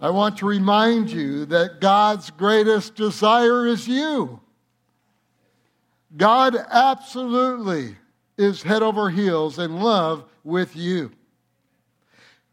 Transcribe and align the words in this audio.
I 0.00 0.10
want 0.10 0.38
to 0.38 0.46
remind 0.46 1.10
you 1.10 1.46
that 1.46 1.80
God's 1.80 2.30
greatest 2.30 2.96
desire 2.96 3.66
is 3.66 3.88
you. 3.88 4.40
God 6.16 6.54
absolutely 6.70 7.96
is 8.36 8.62
head 8.62 8.82
over 8.82 9.08
heels 9.08 9.58
in 9.58 9.80
love 9.80 10.24
with 10.44 10.76
you. 10.76 11.12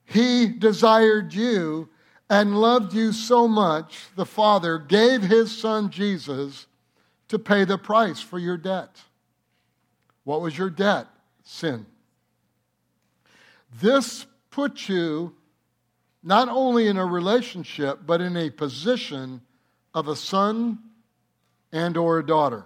He 0.06 0.48
desired 0.48 1.34
you 1.34 1.90
and 2.30 2.60
loved 2.60 2.94
you 2.94 3.12
so 3.12 3.48
much, 3.48 4.08
the 4.16 4.26
Father 4.26 4.80
gave 4.80 5.22
his 5.22 5.56
Son 5.56 5.90
Jesus 5.90 6.68
to 7.28 7.38
pay 7.38 7.64
the 7.66 7.78
price 7.78 8.22
for 8.22 8.40
your 8.40 8.58
debt. 8.58 9.02
What 10.24 10.42
was 10.42 10.58
your 10.58 10.70
debt? 10.70 11.08
Sin. 11.44 11.86
This 13.82 14.26
puts 14.50 14.88
you 14.88 15.36
not 16.24 16.48
only 16.48 16.88
in 16.88 16.98
a 16.98 17.06
relationship, 17.06 18.00
but 18.06 18.22
in 18.22 18.38
a 18.38 18.50
position 18.50 19.42
of 19.94 20.08
a 20.08 20.16
son 20.16 20.80
and 21.72 21.98
or 21.98 22.20
a 22.20 22.26
daughter. 22.26 22.66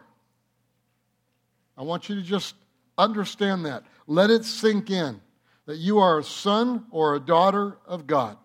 I 1.78 1.84
want 1.84 2.10
you 2.10 2.16
to 2.16 2.22
just 2.22 2.56
understand 2.98 3.66
that. 3.66 3.84
Let 4.06 4.30
it 4.30 4.46
sink 4.46 4.90
in 4.90 5.20
that 5.66 5.78
you 5.78 6.00
are 6.00 6.20
a 6.20 6.24
son 6.24 6.86
or 6.92 7.16
a 7.16 7.20
daughter 7.20 7.78
of 7.86 8.08
God. 8.08 8.38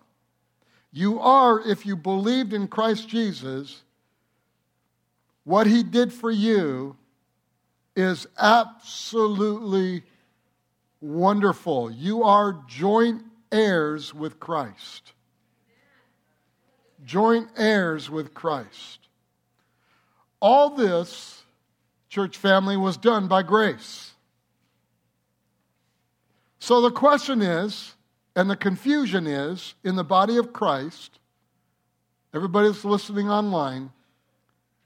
You 0.93 1.21
are, 1.21 1.61
if 1.61 1.87
you 1.87 1.97
believed 1.97 2.53
in 2.53 2.69
Christ 2.69 3.09
Jesus, 3.09 3.83
what 5.45 5.67
he 5.67 5.83
did 5.83 6.13
for 6.13 6.31
you 6.31 6.97
is 7.97 8.27
absolutely 8.39 10.03
wonderful. 11.01 11.91
You 11.91 12.25
are 12.25 12.63
joint 12.67 13.23
heirs 13.51 14.15
with 14.15 14.39
Christ. 14.39 15.12
Joint 17.05 17.49
heirs 17.57 18.09
with 18.09 18.35
Christ. 18.35 19.01
All 20.41 20.71
this, 20.71 21.43
church 22.09 22.37
family, 22.37 22.77
was 22.77 22.97
done 22.97 23.29
by 23.29 23.43
grace. 23.43 24.13
So 26.59 26.81
the 26.81 26.91
question 26.91 27.43
is, 27.43 27.95
and 28.37 28.49
the 28.49 28.57
confusion 28.57 29.27
is, 29.27 29.75
in 29.85 29.97
the 29.97 30.05
body 30.05 30.37
of 30.37 30.53
Christ, 30.53 31.19
everybody 32.35 32.69
that's 32.69 32.85
listening 32.85 33.29
online, 33.29 33.91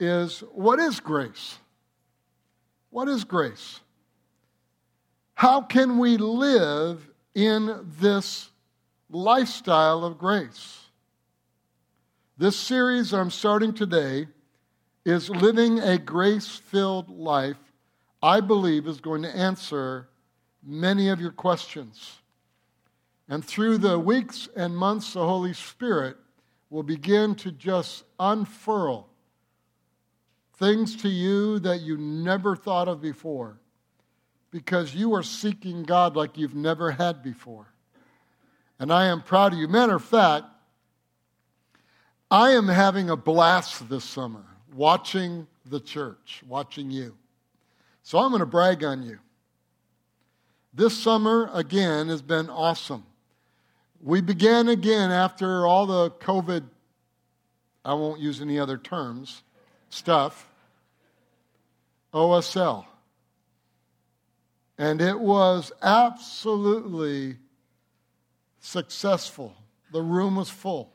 is 0.00 0.40
what 0.52 0.78
is 0.78 1.00
grace? 1.00 1.58
What 2.90 3.08
is 3.08 3.24
grace? 3.24 3.80
How 5.34 5.60
can 5.60 5.98
we 5.98 6.16
live 6.16 7.06
in 7.34 7.86
this 8.00 8.50
lifestyle 9.10 10.04
of 10.04 10.16
grace? 10.16 10.85
This 12.38 12.58
series 12.58 13.14
I'm 13.14 13.30
starting 13.30 13.72
today 13.72 14.28
is 15.06 15.30
Living 15.30 15.78
a 15.78 15.96
Grace 15.96 16.56
Filled 16.56 17.08
Life, 17.08 17.56
I 18.22 18.40
believe, 18.40 18.86
is 18.86 19.00
going 19.00 19.22
to 19.22 19.34
answer 19.34 20.10
many 20.62 21.08
of 21.08 21.18
your 21.18 21.30
questions. 21.30 22.18
And 23.26 23.42
through 23.42 23.78
the 23.78 23.98
weeks 23.98 24.50
and 24.54 24.76
months, 24.76 25.14
the 25.14 25.24
Holy 25.24 25.54
Spirit 25.54 26.18
will 26.68 26.82
begin 26.82 27.36
to 27.36 27.50
just 27.50 28.04
unfurl 28.20 29.08
things 30.58 30.94
to 30.96 31.08
you 31.08 31.58
that 31.60 31.80
you 31.80 31.96
never 31.96 32.54
thought 32.54 32.86
of 32.86 33.00
before 33.00 33.58
because 34.50 34.94
you 34.94 35.14
are 35.14 35.22
seeking 35.22 35.84
God 35.84 36.16
like 36.16 36.36
you've 36.36 36.54
never 36.54 36.90
had 36.90 37.22
before. 37.22 37.72
And 38.78 38.92
I 38.92 39.06
am 39.06 39.22
proud 39.22 39.54
of 39.54 39.58
you. 39.58 39.68
Matter 39.68 39.94
of 39.94 40.04
fact, 40.04 40.44
I 42.30 42.50
am 42.50 42.66
having 42.66 43.08
a 43.08 43.16
blast 43.16 43.88
this 43.88 44.04
summer 44.04 44.44
watching 44.74 45.46
the 45.64 45.78
church, 45.78 46.42
watching 46.48 46.90
you. 46.90 47.16
So 48.02 48.18
I'm 48.18 48.30
going 48.30 48.40
to 48.40 48.46
brag 48.46 48.82
on 48.82 49.02
you. 49.02 49.18
This 50.74 50.96
summer, 50.96 51.48
again, 51.54 52.08
has 52.08 52.22
been 52.22 52.50
awesome. 52.50 53.04
We 54.02 54.20
began 54.20 54.68
again 54.68 55.10
after 55.10 55.66
all 55.66 55.86
the 55.86 56.10
COVID, 56.10 56.64
I 57.84 57.94
won't 57.94 58.20
use 58.20 58.40
any 58.40 58.58
other 58.58 58.76
terms, 58.76 59.42
stuff, 59.88 60.48
OSL. 62.12 62.86
And 64.78 65.00
it 65.00 65.18
was 65.18 65.72
absolutely 65.80 67.36
successful. 68.60 69.54
The 69.92 70.02
room 70.02 70.36
was 70.36 70.50
full. 70.50 70.92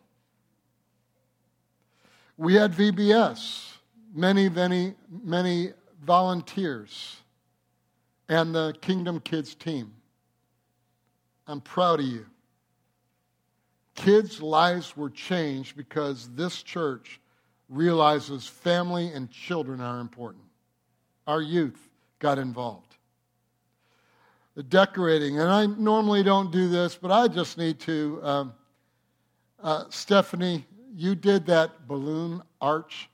We 2.41 2.55
had 2.55 2.73
VBS, 2.73 3.71
many, 4.15 4.49
many, 4.49 4.95
many 5.23 5.73
volunteers, 6.03 7.17
and 8.29 8.55
the 8.55 8.73
Kingdom 8.81 9.19
Kids 9.19 9.53
team. 9.53 9.93
I'm 11.45 11.61
proud 11.61 11.99
of 11.99 12.07
you. 12.07 12.25
Kids' 13.93 14.41
lives 14.41 14.97
were 14.97 15.11
changed 15.11 15.77
because 15.77 16.31
this 16.33 16.63
church 16.63 17.21
realizes 17.69 18.47
family 18.47 19.09
and 19.09 19.29
children 19.29 19.79
are 19.79 19.99
important. 19.99 20.45
Our 21.27 21.43
youth 21.43 21.91
got 22.17 22.39
involved. 22.39 22.95
The 24.55 24.63
decorating, 24.63 25.39
and 25.39 25.47
I 25.47 25.67
normally 25.67 26.23
don't 26.23 26.51
do 26.51 26.69
this, 26.69 26.95
but 26.95 27.11
I 27.11 27.27
just 27.27 27.59
need 27.59 27.79
to. 27.81 28.19
Um, 28.23 28.53
uh, 29.61 29.83
Stephanie, 29.89 30.65
you 30.93 31.15
did 31.15 31.45
that 31.47 31.87
balloon 31.87 32.41
arch, 32.59 33.09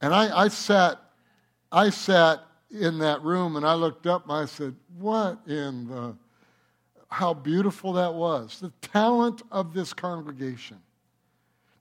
and 0.00 0.14
I, 0.14 0.44
I 0.44 0.48
sat, 0.48 1.00
I 1.72 1.90
sat 1.90 2.40
in 2.70 2.98
that 2.98 3.22
room, 3.22 3.56
and 3.56 3.66
I 3.66 3.74
looked 3.74 4.06
up 4.06 4.24
and 4.24 4.32
I 4.32 4.44
said, 4.44 4.74
"What 4.98 5.38
in 5.46 5.88
the 5.88 6.16
how 7.08 7.34
beautiful 7.34 7.92
that 7.94 8.12
was. 8.12 8.60
The 8.60 8.72
talent 8.82 9.42
of 9.50 9.72
this 9.72 9.92
congregation. 9.92 10.78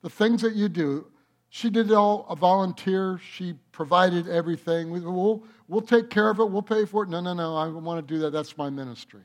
The 0.02 0.10
things 0.10 0.42
that 0.42 0.56
you 0.56 0.70
do. 0.70 1.08
She 1.50 1.70
did 1.70 1.92
it 1.92 1.94
all 1.94 2.26
a 2.30 2.36
volunteer. 2.36 3.20
She 3.34 3.56
provided 3.72 4.28
everything. 4.28 4.92
We, 4.92 5.00
we'll, 5.00 5.44
we'll 5.68 5.82
take 5.82 6.10
care 6.10 6.30
of 6.30 6.40
it. 6.40 6.50
We'll 6.50 6.62
pay 6.62 6.86
for 6.86 7.04
it. 7.04 7.10
No, 7.10 7.22
no, 7.22 7.34
no. 7.34 7.56
I 7.56 7.68
want 7.68 8.06
to 8.06 8.14
do 8.14 8.20
that. 8.22 8.32
That's 8.32 8.58
my 8.58 8.70
ministry. 8.70 9.22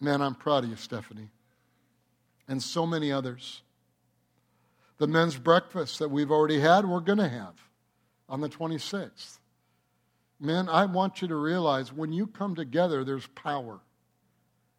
Man, 0.00 0.20
I'm 0.20 0.34
proud 0.34 0.64
of 0.64 0.70
you, 0.70 0.76
Stephanie. 0.76 1.28
And 2.48 2.62
so 2.62 2.86
many 2.86 3.12
others. 3.12 3.62
The 4.98 5.06
men's 5.06 5.36
breakfast 5.36 5.98
that 5.98 6.10
we've 6.10 6.30
already 6.30 6.60
had, 6.60 6.84
we're 6.84 7.00
going 7.00 7.18
to 7.18 7.28
have 7.28 7.54
on 8.28 8.40
the 8.40 8.48
26th. 8.48 9.38
Men, 10.38 10.68
I 10.68 10.86
want 10.86 11.22
you 11.22 11.28
to 11.28 11.36
realize 11.36 11.92
when 11.92 12.12
you 12.12 12.26
come 12.26 12.54
together, 12.54 13.04
there's 13.04 13.26
power. 13.28 13.80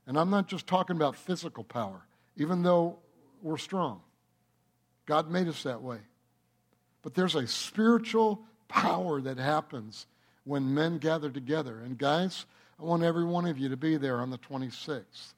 And 0.05 0.17
I'm 0.17 0.29
not 0.29 0.47
just 0.47 0.67
talking 0.67 0.95
about 0.95 1.15
physical 1.15 1.63
power, 1.63 2.05
even 2.35 2.63
though 2.63 2.97
we're 3.41 3.57
strong. 3.57 4.01
God 5.05 5.29
made 5.29 5.47
us 5.47 5.63
that 5.63 5.81
way. 5.81 5.99
But 7.01 7.13
there's 7.13 7.35
a 7.35 7.47
spiritual 7.47 8.43
power 8.67 9.21
that 9.21 9.37
happens 9.37 10.07
when 10.45 10.73
men 10.73 10.97
gather 10.97 11.29
together. 11.29 11.81
And 11.83 11.97
guys, 11.97 12.45
I 12.79 12.83
want 12.83 13.03
every 13.03 13.25
one 13.25 13.45
of 13.45 13.57
you 13.57 13.69
to 13.69 13.77
be 13.77 13.97
there 13.97 14.19
on 14.19 14.29
the 14.29 14.37
26th. 14.37 15.33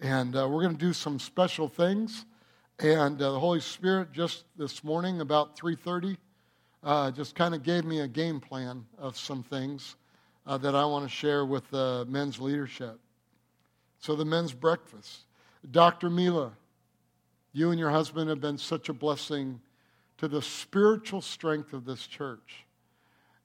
And 0.00 0.36
uh, 0.36 0.46
we're 0.48 0.62
going 0.62 0.76
to 0.76 0.84
do 0.84 0.92
some 0.92 1.18
special 1.18 1.68
things. 1.68 2.26
And 2.78 3.20
uh, 3.20 3.32
the 3.32 3.40
Holy 3.40 3.60
Spirit 3.60 4.12
just 4.12 4.44
this 4.58 4.84
morning 4.84 5.22
about 5.22 5.56
3:30 5.56 6.18
uh, 6.82 7.10
just 7.10 7.34
kind 7.34 7.54
of 7.54 7.62
gave 7.62 7.84
me 7.86 8.00
a 8.00 8.08
game 8.08 8.38
plan 8.38 8.84
of 8.98 9.16
some 9.16 9.42
things 9.42 9.96
uh, 10.46 10.58
that 10.58 10.74
I 10.74 10.84
want 10.84 11.04
to 11.04 11.08
share 11.08 11.46
with 11.46 11.68
the 11.70 12.06
men's 12.08 12.38
leadership. 12.38 13.00
So, 13.98 14.14
the 14.14 14.26
men's 14.26 14.52
breakfast. 14.52 15.20
Dr. 15.70 16.10
Mila, 16.10 16.52
you 17.52 17.70
and 17.70 17.80
your 17.80 17.90
husband 17.90 18.28
have 18.28 18.40
been 18.40 18.58
such 18.58 18.90
a 18.90 18.92
blessing 18.92 19.60
to 20.18 20.28
the 20.28 20.42
spiritual 20.42 21.22
strength 21.22 21.72
of 21.72 21.86
this 21.86 22.06
church. 22.06 22.66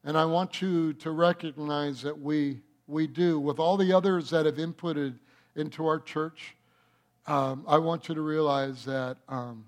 And 0.04 0.18
I 0.18 0.26
want 0.26 0.62
you 0.62 0.94
to 0.94 1.12
recognize 1.12 2.02
that 2.02 2.20
we, 2.20 2.60
we 2.88 3.08
do, 3.08 3.40
with 3.40 3.60
all 3.60 3.78
the 3.78 3.94
others 3.94 4.30
that 4.32 4.46
have 4.46 4.56
inputted 4.56 5.18
into 5.56 5.86
our 5.86 6.00
church, 6.00 6.56
um, 7.28 7.64
I 7.68 7.78
want 7.78 8.10
you 8.10 8.16
to 8.16 8.22
realize 8.22 8.86
that 8.86 9.18
um, 9.30 9.66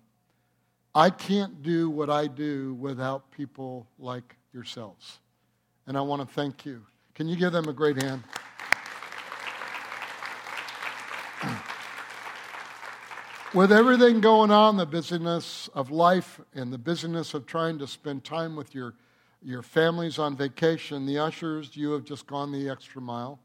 I 0.95 1.09
can't 1.09 1.61
do 1.63 1.89
what 1.89 2.09
I 2.09 2.27
do 2.27 2.73
without 2.75 3.31
people 3.31 3.87
like 3.99 4.35
yourselves. 4.53 5.19
And 5.87 5.97
I 5.97 6.01
want 6.01 6.27
to 6.27 6.33
thank 6.33 6.65
you. 6.65 6.85
Can 7.15 7.27
you 7.27 7.35
give 7.35 7.51
them 7.51 7.67
a 7.67 7.73
great 7.73 8.01
hand? 8.01 8.23
With 13.53 13.71
everything 13.71 14.19
going 14.19 14.49
on, 14.49 14.77
the 14.77 14.85
busyness 14.85 15.69
of 15.75 15.91
life 15.91 16.39
and 16.55 16.73
the 16.73 16.77
busyness 16.77 17.33
of 17.35 17.45
trying 17.45 17.77
to 17.79 17.87
spend 17.87 18.23
time 18.23 18.55
with 18.55 18.73
your, 18.73 18.95
your 19.43 19.61
families 19.61 20.17
on 20.17 20.35
vacation, 20.35 21.05
the 21.05 21.19
ushers, 21.19 21.75
you 21.77 21.91
have 21.91 22.03
just 22.03 22.25
gone 22.25 22.51
the 22.51 22.67
extra 22.67 22.99
mile. 22.99 23.39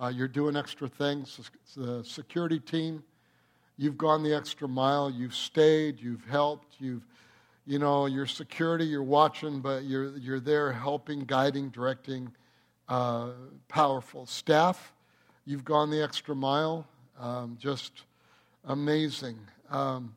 Uh, 0.00 0.08
you're 0.08 0.28
doing 0.28 0.56
extra 0.56 0.88
things. 0.88 1.50
The 1.76 2.02
security 2.04 2.58
team, 2.58 3.02
You've 3.76 3.98
gone 3.98 4.22
the 4.22 4.32
extra 4.32 4.68
mile. 4.68 5.10
You've 5.10 5.34
stayed. 5.34 6.00
You've 6.00 6.24
helped. 6.26 6.76
You've, 6.78 7.04
you 7.66 7.78
know, 7.78 8.06
your 8.06 8.26
security, 8.26 8.84
you're 8.84 9.02
watching, 9.02 9.60
but 9.60 9.84
you're, 9.84 10.16
you're 10.16 10.40
there 10.40 10.72
helping, 10.72 11.20
guiding, 11.20 11.70
directing. 11.70 12.32
Uh, 12.88 13.30
powerful. 13.68 14.26
Staff, 14.26 14.92
you've 15.44 15.64
gone 15.64 15.90
the 15.90 16.02
extra 16.02 16.36
mile. 16.36 16.86
Um, 17.18 17.56
just 17.58 18.04
amazing. 18.66 19.38
Um, 19.70 20.14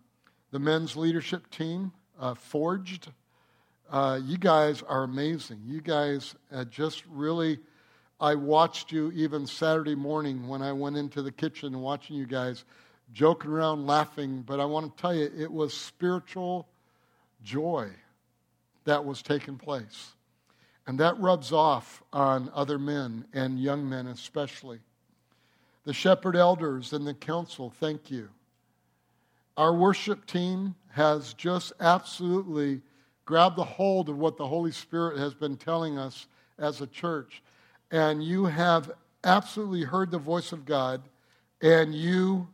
the 0.52 0.60
men's 0.60 0.96
leadership 0.96 1.50
team, 1.50 1.92
uh, 2.20 2.36
Forged, 2.36 3.10
uh, 3.90 4.20
you 4.24 4.38
guys 4.38 4.84
are 4.84 5.04
amazing. 5.04 5.62
You 5.66 5.82
guys 5.82 6.36
uh, 6.52 6.66
just 6.66 7.04
really, 7.08 7.58
I 8.20 8.36
watched 8.36 8.92
you 8.92 9.12
even 9.12 9.46
Saturday 9.46 9.96
morning 9.96 10.48
when 10.48 10.62
I 10.62 10.74
went 10.74 10.98
into 10.98 11.22
the 11.22 11.32
kitchen 11.32 11.80
watching 11.82 12.16
you 12.16 12.26
guys 12.26 12.66
joking 13.14 13.52
around, 13.52 13.86
laughing. 13.86 14.42
But 14.42 14.60
I 14.60 14.66
want 14.66 14.96
to 14.96 15.02
tell 15.02 15.14
you, 15.14 15.32
it 15.38 15.52
was 15.52 15.74
spiritual 15.74 16.68
joy 17.44 17.90
that 18.86 19.06
was 19.06 19.22
taking 19.22 19.58
place. 19.58 20.14
And 20.88 21.00
that 21.00 21.20
rubs 21.20 21.52
off 21.52 22.02
on 22.12 22.50
other 22.56 22.80
men 22.80 23.26
and 23.34 23.60
young 23.60 23.88
men 23.88 24.08
especially. 24.08 24.80
The 25.84 25.94
shepherd 25.94 26.36
elders 26.36 26.94
and 26.94 27.06
the 27.06 27.14
council, 27.14 27.70
thank 27.70 28.10
you. 28.10 28.30
Our 29.58 29.76
worship 29.76 30.26
team 30.26 30.76
has 30.92 31.34
just 31.34 31.74
absolutely 31.80 32.82
grabbed 33.26 33.58
the 33.58 33.64
hold 33.64 34.10
of 34.10 34.18
what 34.18 34.38
the 34.38 34.48
Holy 34.48 34.72
Spirit 34.72 35.18
has 35.18 35.34
been 35.34 35.58
telling 35.58 35.98
us 35.98 36.28
as 36.58 36.82
a 36.82 36.88
church. 36.88 37.44
And 37.92 38.24
you 38.24 38.46
have 38.46 38.92
absolutely 39.24 39.84
heard 39.84 40.12
the 40.12 40.18
voice 40.18 40.52
of 40.52 40.66
God, 40.66 41.02
and 41.62 41.94
you 41.94 42.48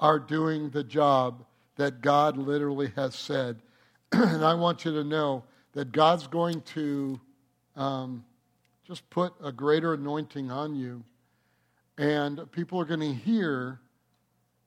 are 0.00 0.18
doing 0.18 0.70
the 0.70 0.84
job 0.84 1.44
that 1.76 2.02
God 2.02 2.36
literally 2.36 2.92
has 2.96 3.14
said. 3.14 3.62
and 4.12 4.44
I 4.44 4.54
want 4.54 4.84
you 4.84 4.92
to 4.92 5.04
know 5.04 5.44
that 5.72 5.92
God's 5.92 6.26
going 6.26 6.60
to 6.62 7.20
um, 7.76 8.24
just 8.86 9.08
put 9.10 9.32
a 9.42 9.52
greater 9.52 9.94
anointing 9.94 10.50
on 10.50 10.74
you, 10.74 11.02
and 11.98 12.40
people 12.52 12.80
are 12.80 12.84
going 12.84 13.00
to 13.00 13.14
hear 13.14 13.80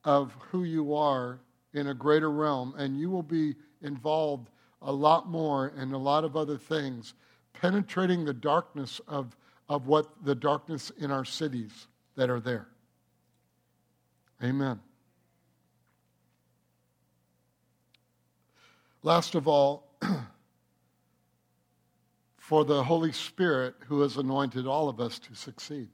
of 0.04 0.32
who 0.50 0.64
you 0.64 0.94
are 0.94 1.40
in 1.74 1.88
a 1.88 1.94
greater 1.94 2.30
realm, 2.30 2.74
and 2.78 2.98
you 2.98 3.10
will 3.10 3.22
be 3.22 3.54
involved 3.82 4.48
a 4.82 4.92
lot 4.92 5.28
more 5.28 5.72
in 5.76 5.92
a 5.92 5.98
lot 5.98 6.24
of 6.24 6.36
other 6.36 6.56
things, 6.56 7.14
penetrating 7.52 8.24
the 8.24 8.32
darkness 8.32 9.00
of, 9.08 9.36
of 9.68 9.86
what 9.86 10.24
the 10.24 10.34
darkness 10.34 10.90
in 10.98 11.10
our 11.10 11.24
cities 11.24 11.86
that 12.14 12.30
are 12.30 12.40
there. 12.40 12.68
Amen. 14.42 14.80
Last 19.02 19.34
of 19.34 19.48
all, 19.48 19.84
for 22.38 22.64
the 22.64 22.82
Holy 22.82 23.10
Spirit 23.10 23.74
who 23.88 24.02
has 24.02 24.16
anointed 24.18 24.68
all 24.68 24.88
of 24.88 25.00
us 25.00 25.18
to 25.18 25.34
succeed. 25.34 25.88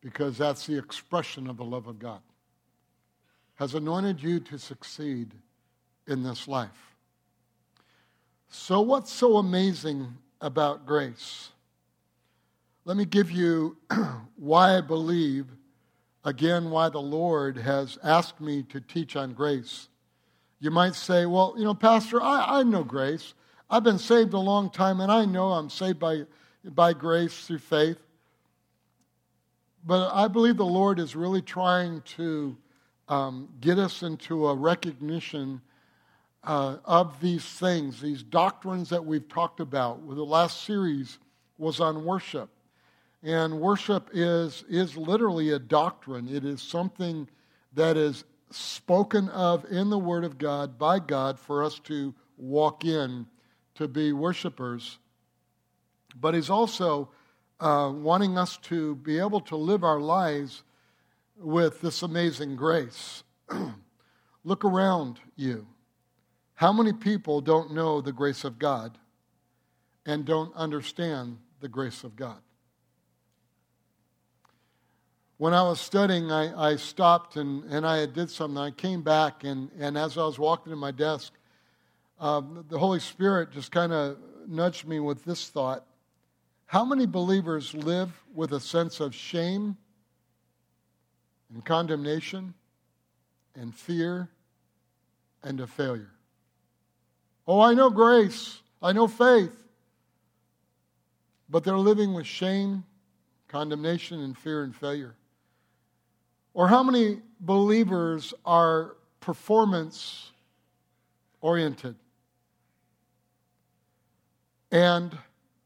Because 0.00 0.38
that's 0.38 0.66
the 0.66 0.78
expression 0.78 1.48
of 1.48 1.56
the 1.56 1.64
love 1.64 1.88
of 1.88 1.98
God. 1.98 2.20
Has 3.56 3.74
anointed 3.74 4.22
you 4.22 4.38
to 4.38 4.56
succeed 4.56 5.32
in 6.06 6.22
this 6.22 6.46
life. 6.46 6.94
So, 8.48 8.80
what's 8.80 9.12
so 9.12 9.38
amazing 9.38 10.14
about 10.40 10.86
grace? 10.86 11.48
Let 12.86 12.96
me 12.96 13.04
give 13.04 13.32
you 13.32 13.76
why 14.36 14.78
I 14.78 14.80
believe, 14.80 15.46
again, 16.24 16.70
why 16.70 16.88
the 16.88 17.00
Lord 17.00 17.56
has 17.56 17.98
asked 18.04 18.40
me 18.40 18.62
to 18.62 18.80
teach 18.80 19.16
on 19.16 19.32
grace. 19.32 19.88
You 20.60 20.70
might 20.70 20.94
say, 20.94 21.26
well, 21.26 21.56
you 21.58 21.64
know, 21.64 21.74
Pastor, 21.74 22.22
I, 22.22 22.60
I 22.60 22.62
know 22.62 22.84
grace. 22.84 23.34
I've 23.68 23.82
been 23.82 23.98
saved 23.98 24.34
a 24.34 24.38
long 24.38 24.70
time, 24.70 25.00
and 25.00 25.10
I 25.10 25.24
know 25.24 25.48
I'm 25.48 25.68
saved 25.68 25.98
by, 25.98 26.26
by 26.64 26.92
grace 26.92 27.48
through 27.48 27.58
faith. 27.58 27.98
But 29.84 30.14
I 30.14 30.28
believe 30.28 30.56
the 30.56 30.64
Lord 30.64 31.00
is 31.00 31.16
really 31.16 31.42
trying 31.42 32.02
to 32.14 32.56
um, 33.08 33.48
get 33.60 33.80
us 33.80 34.04
into 34.04 34.46
a 34.46 34.54
recognition 34.54 35.60
uh, 36.44 36.76
of 36.84 37.20
these 37.20 37.44
things, 37.44 38.00
these 38.00 38.22
doctrines 38.22 38.90
that 38.90 39.04
we've 39.04 39.28
talked 39.28 39.58
about. 39.58 40.02
Well, 40.02 40.14
The 40.14 40.22
last 40.22 40.62
series 40.62 41.18
was 41.58 41.80
on 41.80 42.04
worship. 42.04 42.48
And 43.26 43.58
worship 43.58 44.10
is, 44.12 44.64
is 44.68 44.96
literally 44.96 45.50
a 45.50 45.58
doctrine, 45.58 46.28
it 46.28 46.44
is 46.44 46.62
something 46.62 47.28
that 47.72 47.96
is 47.96 48.22
spoken 48.52 49.28
of 49.30 49.64
in 49.64 49.90
the 49.90 49.98
Word 49.98 50.22
of 50.22 50.38
God 50.38 50.78
by 50.78 51.00
God 51.00 51.36
for 51.40 51.64
us 51.64 51.80
to 51.80 52.14
walk 52.36 52.84
in 52.84 53.26
to 53.74 53.88
be 53.88 54.12
worshipers, 54.12 54.98
but 56.14 56.34
He's 56.34 56.48
also 56.48 57.10
uh, 57.58 57.90
wanting 57.92 58.38
us 58.38 58.58
to 58.58 58.94
be 58.94 59.18
able 59.18 59.40
to 59.40 59.56
live 59.56 59.82
our 59.82 59.98
lives 59.98 60.62
with 61.36 61.80
this 61.80 62.04
amazing 62.04 62.54
grace. 62.54 63.24
Look 64.44 64.64
around 64.64 65.18
you. 65.34 65.66
How 66.54 66.72
many 66.72 66.92
people 66.92 67.40
don't 67.40 67.74
know 67.74 68.00
the 68.00 68.12
grace 68.12 68.44
of 68.44 68.60
God 68.60 68.98
and 70.06 70.24
don't 70.24 70.54
understand 70.54 71.38
the 71.58 71.68
grace 71.68 72.04
of 72.04 72.14
God? 72.14 72.38
When 75.38 75.52
I 75.52 75.62
was 75.62 75.80
studying, 75.80 76.32
I, 76.32 76.70
I 76.70 76.76
stopped 76.76 77.36
and, 77.36 77.64
and 77.64 77.86
I 77.86 78.06
did 78.06 78.30
something. 78.30 78.56
I 78.56 78.70
came 78.70 79.02
back, 79.02 79.44
and, 79.44 79.70
and 79.78 79.98
as 79.98 80.16
I 80.16 80.24
was 80.24 80.38
walking 80.38 80.70
to 80.70 80.76
my 80.76 80.92
desk, 80.92 81.32
um, 82.18 82.64
the 82.70 82.78
Holy 82.78 83.00
Spirit 83.00 83.52
just 83.52 83.70
kind 83.70 83.92
of 83.92 84.16
nudged 84.48 84.86
me 84.86 84.98
with 85.00 85.24
this 85.24 85.48
thought 85.48 85.84
How 86.66 86.84
many 86.84 87.04
believers 87.04 87.74
live 87.74 88.10
with 88.34 88.52
a 88.52 88.60
sense 88.60 89.00
of 89.00 89.14
shame 89.14 89.76
and 91.52 91.62
condemnation 91.62 92.54
and 93.54 93.74
fear 93.74 94.30
and 95.42 95.60
of 95.60 95.68
failure? 95.68 96.12
Oh, 97.46 97.60
I 97.60 97.74
know 97.74 97.90
grace, 97.90 98.62
I 98.82 98.92
know 98.92 99.06
faith, 99.06 99.54
but 101.50 101.62
they're 101.62 101.76
living 101.76 102.14
with 102.14 102.26
shame, 102.26 102.84
condemnation, 103.48 104.20
and 104.20 104.36
fear 104.36 104.64
and 104.64 104.74
failure. 104.74 105.14
Or 106.56 106.66
how 106.66 106.82
many 106.82 107.20
believers 107.38 108.34
are 108.44 108.96
performance 109.20 110.32
oriented? 111.40 111.94
and 114.70 115.16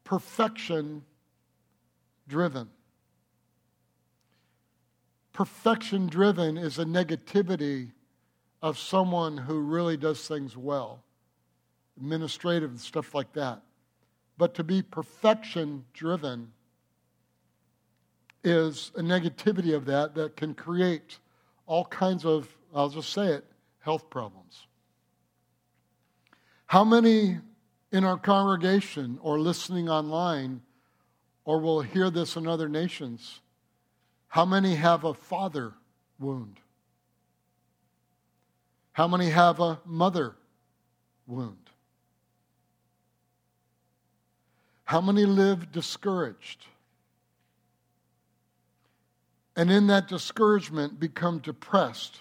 perfection 0.03 1.03
driven. 2.27 2.69
Perfection 5.33 6.07
driven 6.07 6.57
is 6.57 6.77
a 6.77 6.85
negativity 6.85 7.91
of 8.61 8.77
someone 8.77 9.37
who 9.37 9.59
really 9.59 9.97
does 9.97 10.27
things 10.27 10.55
well, 10.55 11.03
administrative 11.97 12.69
and 12.69 12.79
stuff 12.79 13.15
like 13.15 13.33
that. 13.33 13.61
But 14.37 14.53
to 14.55 14.63
be 14.63 14.81
perfection 14.81 15.85
driven 15.93 16.51
is 18.43 18.91
a 18.95 19.01
negativity 19.01 19.75
of 19.75 19.85
that 19.85 20.15
that 20.15 20.35
can 20.35 20.53
create 20.53 21.19
all 21.67 21.85
kinds 21.85 22.25
of, 22.25 22.47
I'll 22.73 22.89
just 22.89 23.13
say 23.13 23.27
it, 23.27 23.45
health 23.79 24.09
problems. 24.09 24.67
How 26.65 26.83
many 26.83 27.39
in 27.91 28.03
our 28.05 28.17
congregation 28.17 29.19
or 29.21 29.39
listening 29.39 29.89
online 29.89 30.61
or 31.43 31.59
will 31.59 31.81
hear 31.81 32.09
this 32.09 32.35
in 32.35 32.47
other 32.47 32.69
nations. 32.69 33.41
How 34.27 34.45
many 34.45 34.75
have 34.75 35.03
a 35.03 35.13
father 35.13 35.73
wound? 36.19 36.59
How 38.93 39.07
many 39.07 39.29
have 39.29 39.59
a 39.59 39.79
mother 39.85 40.35
wound? 41.25 41.69
How 44.85 45.01
many 45.01 45.25
live 45.25 45.71
discouraged? 45.71 46.65
And 49.55 49.69
in 49.69 49.87
that 49.87 50.07
discouragement 50.07 50.99
become 50.99 51.39
depressed 51.39 52.19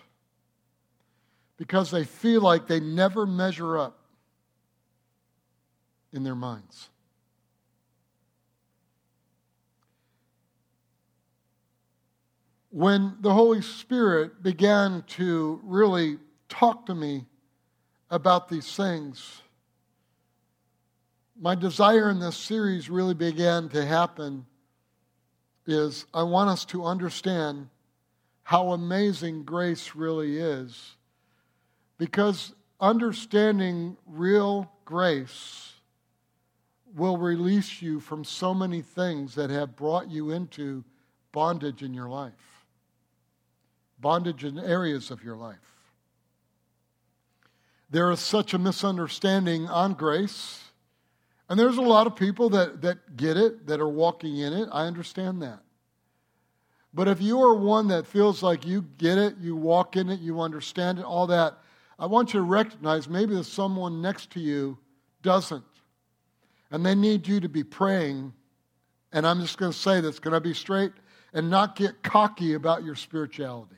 because 1.56 1.90
they 1.90 2.04
feel 2.04 2.40
like 2.40 2.66
they 2.66 2.80
never 2.80 3.26
measure 3.26 3.78
up 3.78 3.98
in 6.12 6.24
their 6.24 6.34
minds. 6.34 6.88
When 12.70 13.16
the 13.20 13.32
Holy 13.32 13.62
Spirit 13.62 14.42
began 14.42 15.02
to 15.08 15.60
really 15.64 16.18
talk 16.48 16.86
to 16.86 16.94
me 16.94 17.26
about 18.10 18.48
these 18.48 18.74
things, 18.76 19.42
my 21.38 21.54
desire 21.54 22.10
in 22.10 22.20
this 22.20 22.36
series 22.36 22.88
really 22.88 23.14
began 23.14 23.68
to 23.70 23.84
happen 23.84 24.46
is 25.70 26.06
I 26.12 26.22
want 26.22 26.50
us 26.50 26.64
to 26.66 26.84
understand 26.84 27.68
how 28.42 28.70
amazing 28.70 29.44
grace 29.44 29.94
really 29.94 30.38
is. 30.38 30.96
Because 31.98 32.52
understanding 32.80 33.96
real 34.06 34.70
grace 34.84 35.74
will 36.96 37.16
release 37.16 37.80
you 37.80 38.00
from 38.00 38.24
so 38.24 38.52
many 38.52 38.82
things 38.82 39.34
that 39.34 39.50
have 39.50 39.76
brought 39.76 40.10
you 40.10 40.30
into 40.30 40.84
bondage 41.32 41.82
in 41.82 41.94
your 41.94 42.08
life, 42.08 42.64
bondage 44.00 44.44
in 44.44 44.58
areas 44.58 45.10
of 45.10 45.22
your 45.22 45.36
life. 45.36 45.58
There 47.90 48.10
is 48.10 48.20
such 48.20 48.54
a 48.54 48.58
misunderstanding 48.58 49.68
on 49.68 49.94
grace. 49.94 50.69
And 51.50 51.58
there's 51.58 51.78
a 51.78 51.82
lot 51.82 52.06
of 52.06 52.14
people 52.14 52.48
that, 52.50 52.80
that 52.82 53.16
get 53.16 53.36
it, 53.36 53.66
that 53.66 53.80
are 53.80 53.88
walking 53.88 54.38
in 54.38 54.52
it. 54.52 54.68
I 54.70 54.86
understand 54.86 55.42
that. 55.42 55.58
But 56.94 57.08
if 57.08 57.20
you 57.20 57.42
are 57.42 57.54
one 57.54 57.88
that 57.88 58.06
feels 58.06 58.40
like 58.40 58.64
you 58.64 58.82
get 58.98 59.18
it, 59.18 59.34
you 59.40 59.56
walk 59.56 59.96
in 59.96 60.08
it, 60.10 60.20
you 60.20 60.40
understand 60.40 61.00
it, 61.00 61.04
all 61.04 61.26
that, 61.26 61.58
I 61.98 62.06
want 62.06 62.32
you 62.32 62.40
to 62.40 62.46
recognize 62.46 63.08
maybe 63.08 63.34
that 63.34 63.44
someone 63.44 64.00
next 64.00 64.30
to 64.30 64.40
you 64.40 64.78
doesn't. 65.22 65.64
And 66.70 66.86
they 66.86 66.94
need 66.94 67.26
you 67.26 67.40
to 67.40 67.48
be 67.48 67.64
praying. 67.64 68.32
And 69.12 69.26
I'm 69.26 69.40
just 69.40 69.58
going 69.58 69.72
to 69.72 69.78
say 69.78 70.00
this, 70.00 70.20
can 70.20 70.32
I 70.32 70.38
be 70.38 70.54
straight? 70.54 70.92
And 71.32 71.50
not 71.50 71.74
get 71.74 72.02
cocky 72.04 72.54
about 72.54 72.84
your 72.84 72.94
spirituality. 72.94 73.74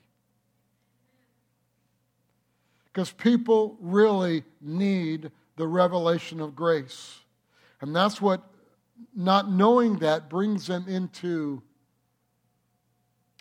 Because 2.84 3.10
people 3.10 3.78
really 3.80 4.44
need 4.60 5.30
the 5.56 5.66
revelation 5.66 6.38
of 6.40 6.54
grace. 6.54 7.21
And 7.82 7.94
that's 7.94 8.22
what 8.22 8.42
not 9.14 9.50
knowing 9.50 9.98
that 9.98 10.30
brings 10.30 10.68
them 10.68 10.86
into 10.88 11.62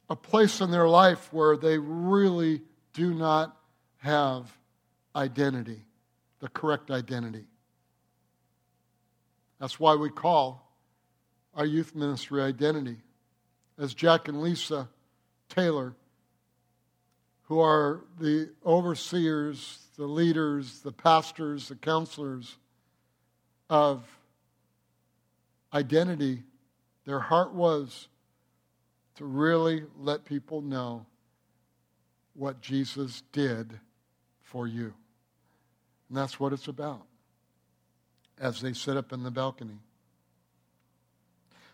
a 0.10 0.16
place 0.16 0.60
in 0.60 0.72
their 0.72 0.90
life 0.90 1.32
where 1.32 1.56
they 1.56 1.78
really 1.78 2.62
do 2.94 3.14
not 3.14 3.56
have 4.00 4.52
identity, 5.16 5.86
the 6.40 6.50
correct 6.50 6.90
identity. 6.90 7.46
That's 9.60 9.80
why 9.80 9.96
we 9.96 10.10
call 10.10 10.68
our 11.54 11.66
youth 11.66 11.94
ministry 11.94 12.42
identity. 12.42 12.98
As 13.78 13.94
Jack 13.94 14.28
and 14.28 14.42
Lisa 14.42 14.90
Taylor, 15.50 15.94
who 17.44 17.60
are 17.60 18.02
the 18.20 18.50
overseers, 18.66 19.78
the 19.98 20.06
leaders, 20.06 20.80
the 20.80 20.92
pastors, 20.92 21.68
the 21.68 21.76
counselors 21.76 22.58
of 23.70 24.04
identity, 25.74 26.44
their 27.06 27.20
heart 27.20 27.54
was 27.54 28.08
to 29.16 29.26
really 29.26 29.84
let 29.98 30.26
people 30.26 30.62
know 30.62 31.06
what 32.34 32.62
Jesus 32.62 33.24
did 33.32 33.80
for 34.42 34.68
you. 34.68 34.94
And 36.10 36.18
that's 36.18 36.40
what 36.40 36.54
it's 36.54 36.68
about 36.68 37.04
as 38.40 38.62
they 38.62 38.74
sit 38.74 38.98
up 38.98 39.14
in 39.14 39.24
the 39.24 39.32
balcony. 39.32 39.80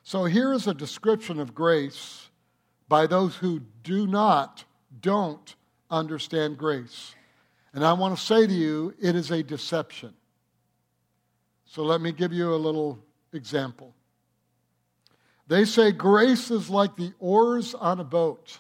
So 0.03 0.25
here 0.25 0.53
is 0.53 0.67
a 0.67 0.73
description 0.73 1.39
of 1.39 1.53
grace 1.53 2.29
by 2.87 3.07
those 3.07 3.35
who 3.35 3.61
do 3.83 4.07
not, 4.07 4.63
don't 5.01 5.55
understand 5.89 6.57
grace. 6.57 7.15
And 7.73 7.85
I 7.85 7.93
want 7.93 8.17
to 8.17 8.23
say 8.23 8.47
to 8.47 8.53
you, 8.53 8.93
it 9.01 9.15
is 9.15 9.31
a 9.31 9.43
deception. 9.43 10.13
So 11.65 11.83
let 11.83 12.01
me 12.01 12.11
give 12.11 12.31
you 12.31 12.53
a 12.53 12.55
little 12.55 12.99
example. 13.33 13.93
They 15.47 15.65
say 15.65 15.91
grace 15.91 16.51
is 16.51 16.69
like 16.69 16.95
the 16.95 17.13
oars 17.19 17.73
on 17.73 17.99
a 17.99 18.03
boat. 18.03 18.59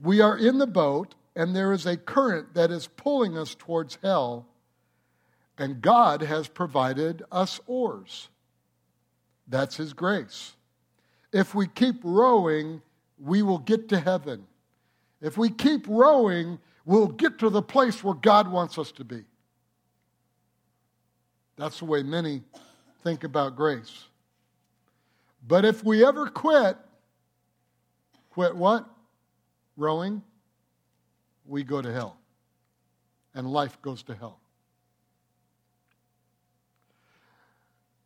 We 0.00 0.20
are 0.20 0.36
in 0.36 0.58
the 0.58 0.66
boat, 0.66 1.14
and 1.36 1.54
there 1.54 1.72
is 1.72 1.86
a 1.86 1.96
current 1.96 2.54
that 2.54 2.70
is 2.70 2.86
pulling 2.86 3.36
us 3.36 3.54
towards 3.54 3.98
hell 4.02 4.46
and 5.58 5.80
God 5.80 6.22
has 6.22 6.48
provided 6.48 7.22
us 7.30 7.60
oars. 7.66 8.28
That's 9.46 9.76
His 9.76 9.92
grace. 9.92 10.56
If 11.32 11.54
we 11.54 11.66
keep 11.66 11.96
rowing, 12.02 12.82
we 13.18 13.42
will 13.42 13.58
get 13.58 13.88
to 13.90 14.00
heaven. 14.00 14.46
If 15.20 15.38
we 15.38 15.50
keep 15.50 15.86
rowing, 15.88 16.58
we'll 16.84 17.06
get 17.06 17.38
to 17.38 17.50
the 17.50 17.62
place 17.62 18.02
where 18.02 18.14
God 18.14 18.50
wants 18.50 18.78
us 18.78 18.92
to 18.92 19.04
be. 19.04 19.24
That's 21.62 21.78
the 21.78 21.84
way 21.84 22.02
many 22.02 22.42
think 23.04 23.22
about 23.22 23.54
grace. 23.54 24.06
But 25.46 25.64
if 25.64 25.84
we 25.84 26.04
ever 26.04 26.26
quit, 26.26 26.76
quit 28.30 28.56
what? 28.56 28.84
Rowing, 29.76 30.24
we 31.46 31.62
go 31.62 31.80
to 31.80 31.92
hell. 31.92 32.16
And 33.32 33.48
life 33.48 33.80
goes 33.80 34.02
to 34.02 34.14
hell. 34.16 34.40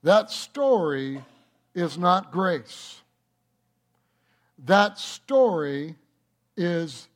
That 0.03 0.31
story 0.31 1.25
is 1.75 1.97
not 1.97 2.31
grace. 2.31 3.01
That 4.67 4.99
story 4.99 5.95
is 6.59 7.09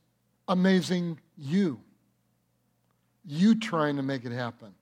amazing 0.48 1.18
you. 1.36 1.82
You 3.26 3.56
trying 3.56 3.96
to 3.96 4.02
make 4.02 4.24
it 4.24 4.32
happen. 4.32 4.74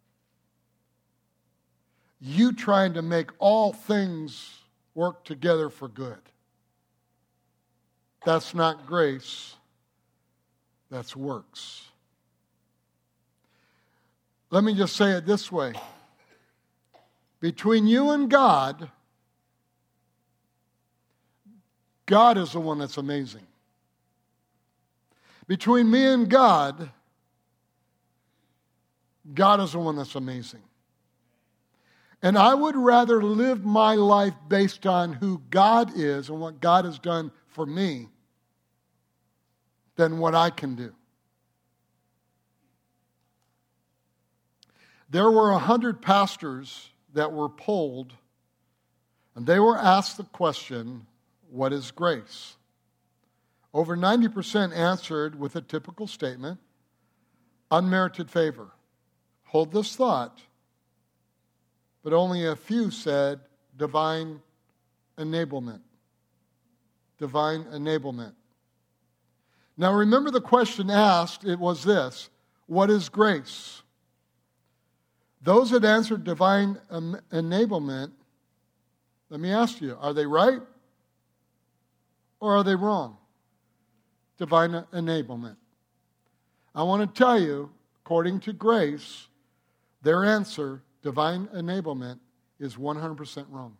You 2.21 2.53
trying 2.53 2.95
to 2.95 3.03
make 3.03 3.31
all 3.39 3.73
things 3.73 4.61
work 4.95 5.25
together 5.25 5.71
for 5.71 5.89
good. 5.89 6.19
That's 8.25 8.55
not 8.55 8.87
grace, 8.87 9.55
that's 10.91 11.15
works. 11.15 11.85
Let 14.51 14.65
me 14.65 14.75
just 14.75 14.97
say 14.97 15.13
it 15.13 15.27
this 15.27 15.53
way 15.53 15.75
between 17.41 17.87
you 17.87 18.11
and 18.11 18.29
God, 18.29 18.91
God 22.07 22.39
is 22.39 22.53
the 22.53 22.61
one 22.61 22.79
that's 22.79 22.97
amazing. 22.97 23.47
Between 25.47 25.91
me 25.91 26.05
and 26.05 26.29
God, 26.29 26.91
God 29.35 29.61
is 29.61 29.73
the 29.73 29.79
one 29.79 29.97
that's 29.97 30.15
amazing. 30.15 30.63
And 32.23 32.37
I 32.37 32.55
would 32.55 32.77
rather 32.77 33.23
live 33.23 33.65
my 33.65 33.95
life 33.95 34.35
based 34.49 34.87
on 34.87 35.13
who 35.13 35.43
God 35.51 35.93
is 35.97 36.29
and 36.29 36.41
what 36.41 36.61
God 36.61 36.85
has 36.85 36.99
done 36.99 37.31
for 37.47 37.65
me 37.65 38.09
than 39.97 40.19
what 40.19 40.35
I 40.35 40.51
can 40.51 40.75
do. 40.75 40.93
There 45.11 45.31
were 45.31 45.51
a 45.51 45.59
hundred 45.59 46.03
pastors 46.03 46.91
that 47.15 47.33
were 47.33 47.49
polled, 47.49 48.13
and 49.35 49.47
they 49.47 49.59
were 49.59 49.79
asked 49.79 50.17
the 50.17 50.25
question, 50.25 51.07
What 51.51 51.73
is 51.73 51.91
grace? 51.91 52.57
Over 53.73 53.97
90% 53.97 54.75
answered 54.75 55.39
with 55.39 55.57
a 55.57 55.61
typical 55.61 56.07
statement 56.07 56.59
unmerited 57.71 58.31
favor. 58.31 58.69
Hold 59.45 59.73
this 59.73 59.95
thought. 59.95 60.41
But 62.03 62.13
only 62.13 62.47
a 62.47 62.57
few 62.57 62.91
said 62.91 63.41
divine 63.77 64.41
enablement. 65.17 65.81
Divine 67.19 67.65
enablement. 67.65 68.35
Now 69.77 69.93
remember 69.93 70.31
the 70.31 70.41
question 70.41 70.91
asked, 70.91 71.45
it 71.45 71.59
was 71.59 71.85
this 71.85 72.31
What 72.67 72.91
is 72.91 73.09
grace? 73.09 73.83
Those 75.41 75.71
that 75.71 75.85
answered 75.85 76.25
divine 76.25 76.79
enablement, 76.91 78.11
let 79.31 79.41
me 79.41 79.51
ask 79.51 79.81
you, 79.81 79.97
are 80.01 80.13
they 80.13 80.27
right 80.27 80.61
or 82.41 82.57
are 82.57 82.65
they 82.65 82.75
wrong? 82.75 83.17
Divine 84.37 84.85
enablement. 84.93 85.57
I 86.75 86.83
want 86.83 87.03
to 87.03 87.19
tell 87.19 87.41
you, 87.41 87.71
according 88.05 88.41
to 88.41 88.53
grace, 88.53 89.29
their 90.03 90.25
answer, 90.25 90.83
divine 91.03 91.47
enablement, 91.49 92.19
is 92.59 92.77
100% 92.77 93.47
wrong. 93.51 93.77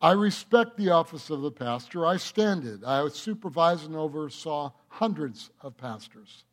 I 0.00 0.12
respect 0.12 0.76
the 0.76 0.90
office 0.90 1.30
of 1.30 1.42
the 1.42 1.50
pastor. 1.50 2.06
I 2.06 2.16
stand 2.16 2.64
it. 2.64 2.84
I 2.84 3.06
supervised 3.08 3.86
and 3.86 3.96
oversaw 3.96 4.72
hundreds 4.88 5.50
of 5.60 5.76
pastors 5.76 6.44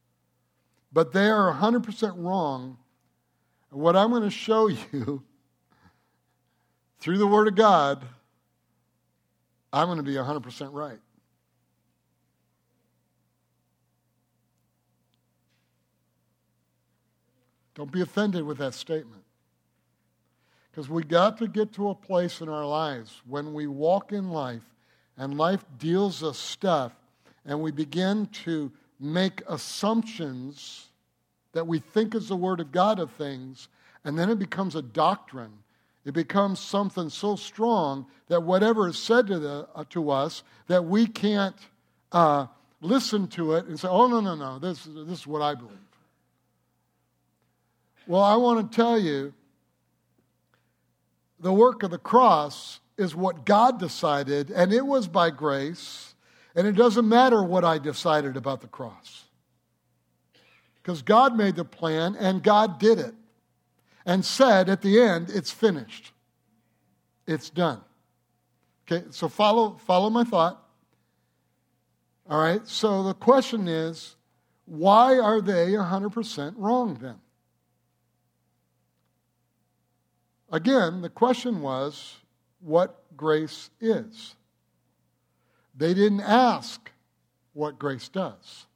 but 0.93 1.12
they 1.12 1.27
are 1.27 1.51
100% 1.51 2.13
wrong. 2.17 2.77
And 3.71 3.81
what 3.81 3.97
I'm 3.97 4.12
going 4.12 4.23
to 4.23 4.29
show 4.29 4.67
you 4.91 5.23
through 7.00 7.17
the 7.17 7.27
Word 7.27 7.47
of 7.47 7.55
God, 7.55 8.05
I'm 9.73 9.88
going 9.88 9.97
to 9.97 10.03
be 10.03 10.13
100% 10.13 10.69
right. 10.71 11.00
Don't 17.75 17.92
be 17.92 18.01
offended 18.01 18.44
with 18.44 18.58
that 18.60 18.74
statement. 18.74 19.24
Because 20.72 20.89
we 20.89 21.03
got 21.03 21.38
to 21.38 21.48
get 21.48 21.74
to 21.74 21.89
a 21.89 21.96
place 21.96 22.42
in 22.42 22.50
our 22.50 22.65
lives 22.65 23.22
when 23.27 23.53
we 23.53 23.68
walk 23.68 24.12
in 24.12 24.30
life 24.30 24.63
and 25.18 25.38
life 25.38 25.63
deals 25.77 26.24
us 26.24 26.38
stuff 26.38 26.92
and 27.46 27.62
we 27.62 27.72
begin 27.72 28.25
to 28.27 28.72
make 29.00 29.42
assumptions 29.48 30.88
that 31.51 31.68
we 31.68 31.80
think 31.80 32.15
is 32.15 32.27
the 32.27 32.36
Word 32.36 32.60
of 32.60 32.72
God 32.72 33.00
of 33.00 33.12
things, 33.12 33.68
and 34.03 34.18
then 34.18 34.30
it 34.30 34.39
becomes 34.39 34.75
a 34.75 34.82
doctrine. 34.82 35.51
It 36.06 36.13
becomes 36.13 36.60
something 36.60 37.10
so 37.10 37.36
strong 37.36 38.08
that 38.27 38.44
whatever 38.44 38.88
is 38.88 38.98
said 38.98 39.27
to, 39.27 39.39
the, 39.39 39.68
uh, 39.75 39.84
to 39.92 40.10
us, 40.10 40.44
that 40.68 40.84
we 40.84 41.06
can't 41.06 41.56
uh, 42.12 42.48
listen 42.82 43.27
to 43.27 43.53
it 43.53 43.65
and 43.65 43.80
say, 43.80 43.88
oh, 43.88 44.08
no, 44.08 44.20
no, 44.20 44.36
no, 44.36 44.60
this, 44.60 44.84
this 44.86 45.20
is 45.20 45.27
what 45.27 45.42
I 45.42 45.56
believe. 45.56 45.77
Well, 48.05 48.22
I 48.22 48.36
want 48.36 48.72
to 48.72 48.75
tell 48.75 49.00
you 49.00 49.33
the 51.39 51.53
work 51.53 51.83
of 51.83 51.91
the 51.91 51.98
cross 51.98 52.79
is 52.98 53.15
what 53.15 53.45
God 53.45 53.79
decided, 53.79 54.51
and 54.51 54.74
it 54.74 54.86
was 54.86 55.07
by 55.07 55.29
grace, 55.29 56.13
and 56.55 56.67
it 56.67 56.74
doesn't 56.74 57.07
matter 57.07 57.43
what 57.43 57.63
I 57.63 57.77
decided 57.77 58.38
about 58.38 58.62
the 58.62 58.67
cross. 58.67 59.25
Because 60.75 61.01
God 61.01 61.38
made 61.38 61.55
the 61.55 61.65
plan, 61.65 62.15
and 62.19 62.43
God 62.43 62.77
did 62.77 63.00
it, 63.00 63.15
and 64.05 64.24
said 64.24 64.69
at 64.69 64.81
the 64.81 65.01
end, 65.01 65.29
it's 65.29 65.51
finished. 65.51 66.12
It's 67.25 67.50
done. 67.50 67.81
Okay, 68.86 69.05
so 69.12 69.29
follow, 69.29 69.77
follow 69.86 70.10
my 70.10 70.25
thought. 70.25 70.62
All 72.29 72.41
right, 72.41 72.65
so 72.67 73.03
the 73.03 73.13
question 73.13 73.67
is 73.67 74.15
why 74.65 75.19
are 75.19 75.41
they 75.41 75.72
100% 75.72 76.53
wrong 76.57 76.98
then? 77.01 77.15
Again, 80.53 81.01
the 81.01 81.10
question 81.10 81.63
was 81.63 82.15
what 82.62 83.01
grace 83.17 83.72
is. 83.81 84.36
They 85.75 85.95
didn't 85.95 86.22
ask 86.22 86.91
what 87.53 87.79
grace 87.79 88.07
does. 88.07 88.67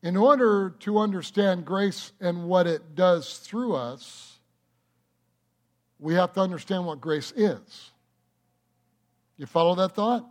In 0.00 0.16
order 0.16 0.70
to 0.80 0.98
understand 0.98 1.64
grace 1.64 2.12
and 2.20 2.44
what 2.44 2.68
it 2.68 2.94
does 2.94 3.38
through 3.38 3.74
us, 3.74 4.38
we 5.98 6.14
have 6.14 6.32
to 6.34 6.40
understand 6.40 6.86
what 6.86 7.00
grace 7.00 7.32
is. 7.34 7.90
You 9.36 9.46
follow 9.46 9.74
that 9.74 9.96
thought? 9.96 10.24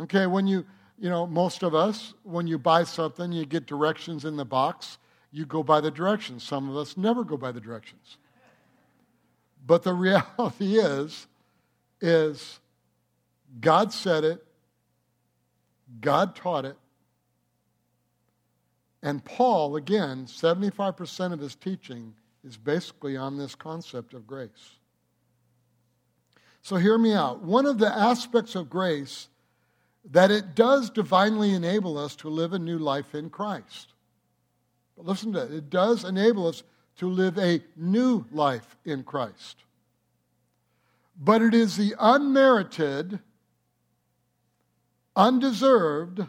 Okay, 0.00 0.26
when 0.26 0.48
you, 0.48 0.66
you 0.98 1.08
know, 1.08 1.28
most 1.28 1.62
of 1.62 1.76
us, 1.76 2.12
when 2.24 2.48
you 2.48 2.58
buy 2.58 2.82
something, 2.82 3.30
you 3.30 3.46
get 3.46 3.66
directions 3.66 4.24
in 4.24 4.36
the 4.36 4.44
box 4.44 4.98
you 5.34 5.44
go 5.44 5.64
by 5.64 5.80
the 5.80 5.90
directions. 5.90 6.44
Some 6.44 6.70
of 6.70 6.76
us 6.76 6.96
never 6.96 7.24
go 7.24 7.36
by 7.36 7.50
the 7.50 7.60
directions. 7.60 8.18
But 9.66 9.82
the 9.82 9.92
reality 10.38 10.78
is, 10.78 11.26
is 12.00 12.60
God 13.60 13.92
said 13.92 14.22
it, 14.22 14.44
God 16.00 16.36
taught 16.36 16.64
it, 16.64 16.76
and 19.02 19.24
Paul, 19.24 19.74
again, 19.74 20.26
75% 20.26 21.32
of 21.32 21.40
his 21.40 21.56
teaching 21.56 22.14
is 22.44 22.56
basically 22.56 23.16
on 23.16 23.36
this 23.36 23.54
concept 23.56 24.14
of 24.14 24.26
grace. 24.26 24.78
So 26.62 26.76
hear 26.76 26.96
me 26.96 27.12
out. 27.12 27.42
One 27.42 27.66
of 27.66 27.78
the 27.78 27.92
aspects 27.92 28.54
of 28.54 28.70
grace 28.70 29.28
that 30.10 30.30
it 30.30 30.54
does 30.54 30.90
divinely 30.90 31.52
enable 31.52 31.98
us 31.98 32.14
to 32.16 32.28
live 32.28 32.52
a 32.52 32.58
new 32.58 32.78
life 32.78 33.14
in 33.14 33.30
Christ. 33.30 33.93
But 34.96 35.06
listen 35.06 35.32
to 35.32 35.42
it, 35.42 35.52
it 35.52 35.70
does 35.70 36.04
enable 36.04 36.46
us 36.46 36.62
to 36.96 37.08
live 37.08 37.38
a 37.38 37.60
new 37.76 38.24
life 38.30 38.76
in 38.84 39.02
Christ. 39.02 39.64
But 41.18 41.42
it 41.42 41.54
is 41.54 41.76
the 41.76 41.94
unmerited, 41.98 43.20
undeserved, 45.16 46.26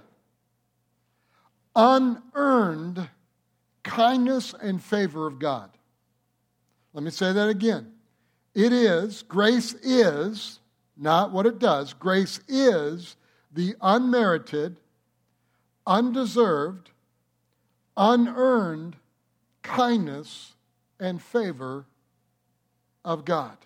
unearned 1.76 3.10
kindness 3.84 4.54
and 4.60 4.82
favor 4.82 5.28
of 5.28 5.40
God. 5.40 5.70
Let 6.94 7.04
me 7.04 7.12
say 7.12 7.34
that 7.34 7.50
again. 7.50 7.92
It 8.54 8.72
is, 8.72 9.22
grace 9.24 9.74
is, 9.76 10.60
not 10.98 11.32
what 11.32 11.46
it 11.46 11.60
does, 11.60 11.94
grace 11.94 12.40
is 12.48 13.18
the 13.52 13.76
unmerited, 13.82 14.78
undeserved, 15.86 16.92
unearned 17.98 18.96
kindness 19.62 20.54
and 21.00 21.22
favor 21.22 21.86
of 23.04 23.26
God. 23.26 23.58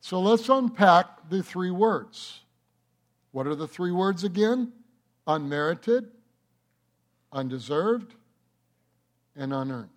So 0.00 0.20
let's 0.20 0.48
unpack 0.48 1.28
the 1.28 1.42
three 1.42 1.70
words. 1.70 2.40
What 3.32 3.46
are 3.46 3.54
the 3.54 3.68
three 3.68 3.92
words 3.92 4.24
again? 4.24 4.72
Unmerited, 5.26 6.08
undeserved, 7.32 8.14
and 9.34 9.52
unearned. 9.52 9.90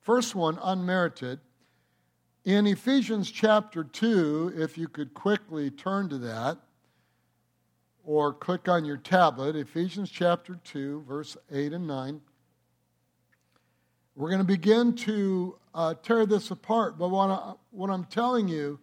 First 0.00 0.34
one, 0.34 0.58
unmerited. 0.62 1.40
In 2.44 2.66
Ephesians 2.66 3.30
chapter 3.30 3.84
2, 3.84 4.54
if 4.56 4.78
you 4.78 4.88
could 4.88 5.14
quickly 5.14 5.70
turn 5.70 6.08
to 6.08 6.18
that, 6.18 6.58
or 8.10 8.32
click 8.32 8.68
on 8.68 8.84
your 8.84 8.96
tablet, 8.96 9.54
Ephesians 9.54 10.10
chapter 10.10 10.58
2, 10.64 11.04
verse 11.06 11.36
8 11.52 11.72
and 11.72 11.86
9. 11.86 12.20
We're 14.16 14.30
going 14.30 14.40
to 14.40 14.44
begin 14.44 14.96
to 14.96 15.54
uh, 15.72 15.94
tear 16.02 16.26
this 16.26 16.50
apart, 16.50 16.98
but 16.98 17.10
what, 17.10 17.30
I, 17.30 17.52
what 17.70 17.88
I'm 17.88 18.02
telling 18.06 18.48
you, 18.48 18.80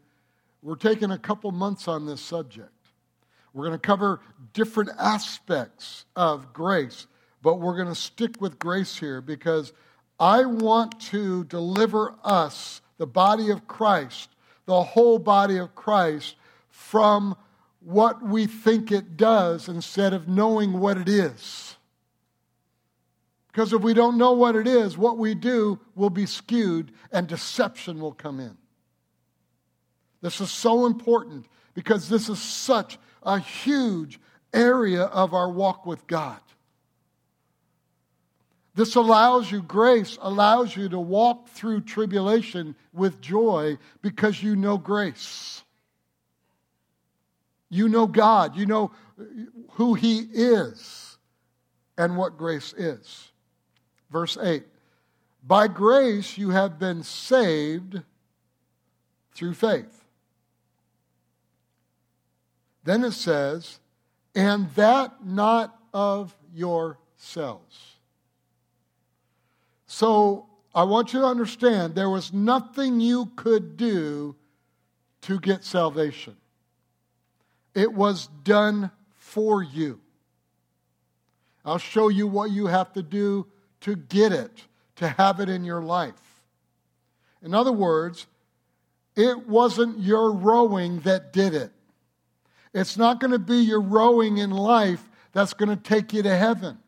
we're 0.62 0.78
taking 0.78 1.12
a 1.12 1.18
couple 1.18 1.52
months 1.52 1.90
on 1.90 2.06
this 2.06 2.22
subject. 2.22 2.72
We're 3.52 3.66
going 3.66 3.78
to 3.78 3.86
cover 3.86 4.22
different 4.54 4.92
aspects 4.98 6.06
of 6.16 6.54
grace, 6.54 7.06
but 7.42 7.56
we're 7.56 7.76
going 7.76 7.90
to 7.90 7.96
stick 7.96 8.40
with 8.40 8.58
grace 8.58 8.98
here 8.98 9.20
because 9.20 9.74
I 10.22 10.46
want 10.46 11.02
to 11.02 11.44
deliver 11.44 12.16
us, 12.24 12.80
the 12.98 13.06
body 13.06 13.50
of 13.50 13.68
Christ, 13.68 14.30
the 14.68 14.84
whole 14.84 15.20
body 15.20 15.58
of 15.58 15.76
Christ, 15.76 16.38
from 16.70 17.36
what 17.80 18.22
we 18.22 18.48
think 18.48 18.92
it 18.92 19.18
does 19.18 19.70
instead 19.70 20.14
of 20.14 20.28
knowing 20.28 20.80
what 20.80 20.98
it 20.98 21.08
is. 21.08 21.76
Because 23.48 23.74
if 23.74 23.82
we 23.82 23.94
don't 23.94 24.18
know 24.18 24.34
what 24.34 24.56
it 24.56 24.68
is, 24.68 24.98
what 24.98 25.18
we 25.18 25.34
do 25.34 25.80
will 25.96 26.10
be 26.10 26.26
skewed 26.26 26.92
and 27.12 27.28
deception 27.28 28.00
will 28.00 28.14
come 28.14 28.40
in. 28.40 28.56
This 30.22 30.42
is 30.42 30.52
so 30.52 30.86
important 30.86 31.48
because 31.74 32.10
this 32.10 32.30
is 32.30 32.40
such 32.40 33.00
a 33.24 33.40
huge 33.40 34.20
area 34.54 35.04
of 35.04 35.34
our 35.34 35.50
walk 35.50 35.86
with 35.86 36.06
God. 36.08 36.40
This 38.76 38.94
allows 38.94 39.52
you, 39.52 39.64
grace 39.64 40.20
allows 40.22 40.76
you 40.76 40.88
to 40.90 41.00
walk 41.00 41.48
through 41.48 41.82
tribulation 41.82 42.76
with 42.94 43.22
joy 43.22 43.80
because 44.04 44.44
you 44.44 44.56
know 44.56 44.78
grace. 44.78 45.64
You 47.70 47.90
know 47.90 48.08
God. 48.08 48.56
You 48.56 48.66
know 48.66 48.92
who 49.72 49.94
He 49.94 50.20
is 50.20 51.18
and 51.98 52.18
what 52.18 52.38
grace 52.38 52.74
is. 52.74 53.32
Verse 54.10 54.38
8 54.42 54.64
By 55.44 55.68
grace 55.68 56.38
you 56.38 56.52
have 56.52 56.80
been 56.80 57.04
saved 57.04 58.02
through 59.34 59.54
faith. 59.54 60.06
Then 62.84 63.04
it 63.04 63.12
says, 63.12 63.80
and 64.34 64.70
that 64.76 65.26
not 65.26 65.78
of 65.94 66.34
yourselves. 66.54 67.98
So 69.88 70.48
I 70.74 70.84
want 70.84 71.14
you 71.14 71.22
to 71.22 71.26
understand 71.26 71.96
there 71.96 72.10
was 72.10 72.32
nothing 72.32 73.00
you 73.00 73.32
could 73.36 73.78
do 73.78 74.36
to 75.22 75.40
get 75.40 75.64
salvation. 75.64 76.38
It 77.78 77.94
was 77.94 78.26
done 78.44 78.90
for 79.14 79.62
you. 79.62 80.02
I'll 81.64 81.78
show 81.78 82.08
you 82.08 82.26
what 82.26 82.50
you 82.50 82.66
have 82.66 82.92
to 82.94 83.04
do 83.04 83.46
to 83.82 83.96
get 83.96 84.32
it, 84.32 84.64
to 84.96 85.08
have 85.08 85.40
it 85.40 85.48
in 85.48 85.64
your 85.64 85.84
life. 85.84 86.42
In 87.44 87.54
other 87.54 87.72
words, 87.72 88.26
it 89.16 89.48
wasn't 89.48 90.00
your 90.00 90.32
rowing 90.32 91.02
that 91.02 91.32
did 91.32 91.54
it. 91.54 91.72
It's 92.74 92.98
not 92.98 93.20
going 93.20 93.30
to 93.30 93.38
be 93.38 93.58
your 93.58 93.82
rowing 93.82 94.40
in 94.40 94.50
life 94.50 95.08
that's 95.32 95.54
going 95.54 95.70
to 95.70 95.76
take 95.76 96.14
you 96.14 96.24
to 96.24 96.36
heaven. 96.36 96.80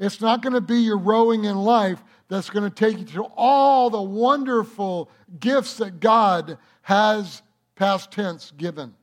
It's 0.00 0.20
not 0.20 0.42
going 0.42 0.54
to 0.54 0.60
be 0.60 0.80
your 0.80 0.98
rowing 0.98 1.44
in 1.44 1.56
life 1.56 2.02
that's 2.26 2.50
going 2.50 2.68
to 2.68 2.74
take 2.74 2.98
you 2.98 3.04
to 3.04 3.24
all 3.36 3.90
the 3.90 4.02
wonderful 4.02 5.08
gifts 5.38 5.76
that 5.76 6.00
God 6.00 6.58
has, 6.82 7.42
past 7.76 8.10
tense, 8.10 8.50
given. 8.56 8.96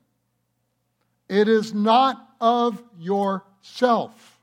It 1.29 1.47
is 1.47 1.73
not 1.73 2.27
of 2.41 2.83
yourself. 2.97 4.39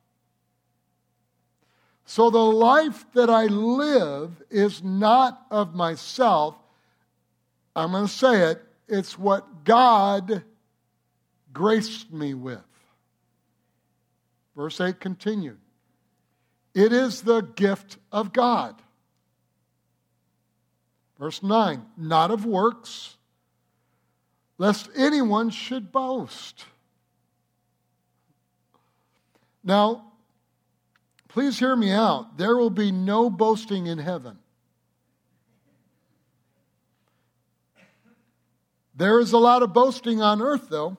So 2.07 2.31
the 2.31 2.39
life 2.39 3.05
that 3.15 3.29
I 3.29 3.47
live 3.47 4.43
is 4.49 4.83
not 4.83 5.43
of 5.51 5.75
myself. 5.75 6.55
I'm 7.75 7.91
going 7.91 8.07
to 8.07 8.13
say 8.13 8.51
it. 8.53 8.63
It's 8.89 9.19
what 9.19 9.65
God 9.65 10.45
graced 11.53 12.13
me 12.13 12.35
with. 12.35 12.61
Verse 14.55 14.81
8 14.81 15.01
continued. 15.01 15.59
It 16.75 16.93
is 16.93 17.23
the 17.23 17.41
gift 17.41 17.99
of 18.13 18.33
God. 18.33 18.81
Verse 21.19 21.43
9, 21.43 21.85
not 21.97 22.31
of 22.31 22.45
works, 22.45 23.17
lest 24.59 24.89
anyone 24.95 25.51
should 25.51 25.91
boast. 25.91 26.67
Now, 29.67 30.13
please 31.29 31.59
hear 31.59 31.77
me 31.77 31.91
out. 31.91 32.39
There 32.39 32.57
will 32.57 32.71
be 32.71 32.91
no 32.91 33.29
boasting 33.29 33.87
in 33.87 33.99
heaven. 33.99 34.39
There 38.95 39.21
is 39.21 39.33
a 39.33 39.39
lot 39.39 39.63
of 39.63 39.75
boasting 39.75 40.23
on 40.23 40.41
earth, 40.41 40.69
though, 40.71 40.97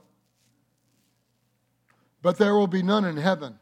but 2.22 2.38
there 2.38 2.54
will 2.54 2.68
be 2.68 2.84
none 2.84 3.06
in 3.06 3.18
heaven. 3.18 3.58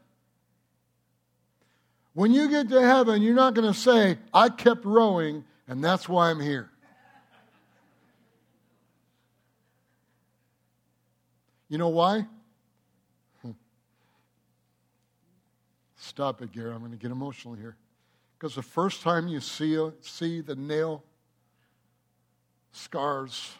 When 2.12 2.32
you 2.32 2.50
get 2.50 2.68
to 2.68 2.82
heaven, 2.82 3.22
you're 3.22 3.34
not 3.34 3.54
going 3.54 3.72
to 3.72 3.78
say, 3.78 4.18
I 4.34 4.50
kept 4.50 4.84
rowing 4.84 5.44
and 5.68 5.82
that's 5.82 6.08
why 6.08 6.30
I'm 6.30 6.40
here. 6.40 6.70
You 11.68 11.78
know 11.78 11.88
why? 11.88 12.26
Stop 16.06 16.40
it, 16.40 16.52
Gary. 16.52 16.70
I'm 16.70 16.78
going 16.78 16.92
to 16.92 16.96
get 16.96 17.10
emotional 17.10 17.54
here. 17.54 17.76
Because 18.38 18.54
the 18.54 18.62
first 18.62 19.02
time 19.02 19.26
you 19.26 19.40
see, 19.40 19.76
see 20.02 20.40
the 20.40 20.54
nail 20.54 21.02
scars 22.70 23.54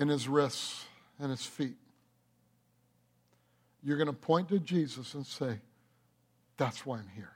in 0.00 0.08
his 0.08 0.26
wrists 0.26 0.84
and 1.20 1.30
his 1.30 1.46
feet, 1.46 1.76
you're 3.84 3.96
going 3.96 4.08
to 4.08 4.12
point 4.12 4.48
to 4.48 4.58
Jesus 4.58 5.14
and 5.14 5.24
say, 5.24 5.60
That's 6.56 6.84
why 6.84 6.98
I'm 6.98 7.08
here. 7.14 7.30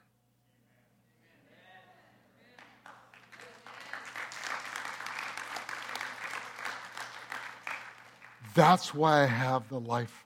That's 8.56 8.92
why 8.92 9.22
I 9.22 9.26
have 9.26 9.68
the 9.68 9.78
life 9.78 10.24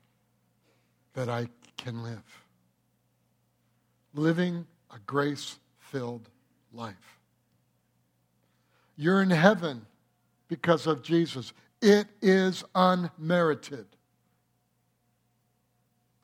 that 1.12 1.28
I 1.28 1.48
can 1.76 2.02
live. 2.02 2.41
Living 4.14 4.66
a 4.90 4.98
grace 5.06 5.58
filled 5.78 6.28
life. 6.72 7.18
You're 8.96 9.22
in 9.22 9.30
heaven 9.30 9.86
because 10.48 10.86
of 10.86 11.02
Jesus. 11.02 11.52
It 11.80 12.06
is 12.20 12.62
unmerited. 12.74 13.86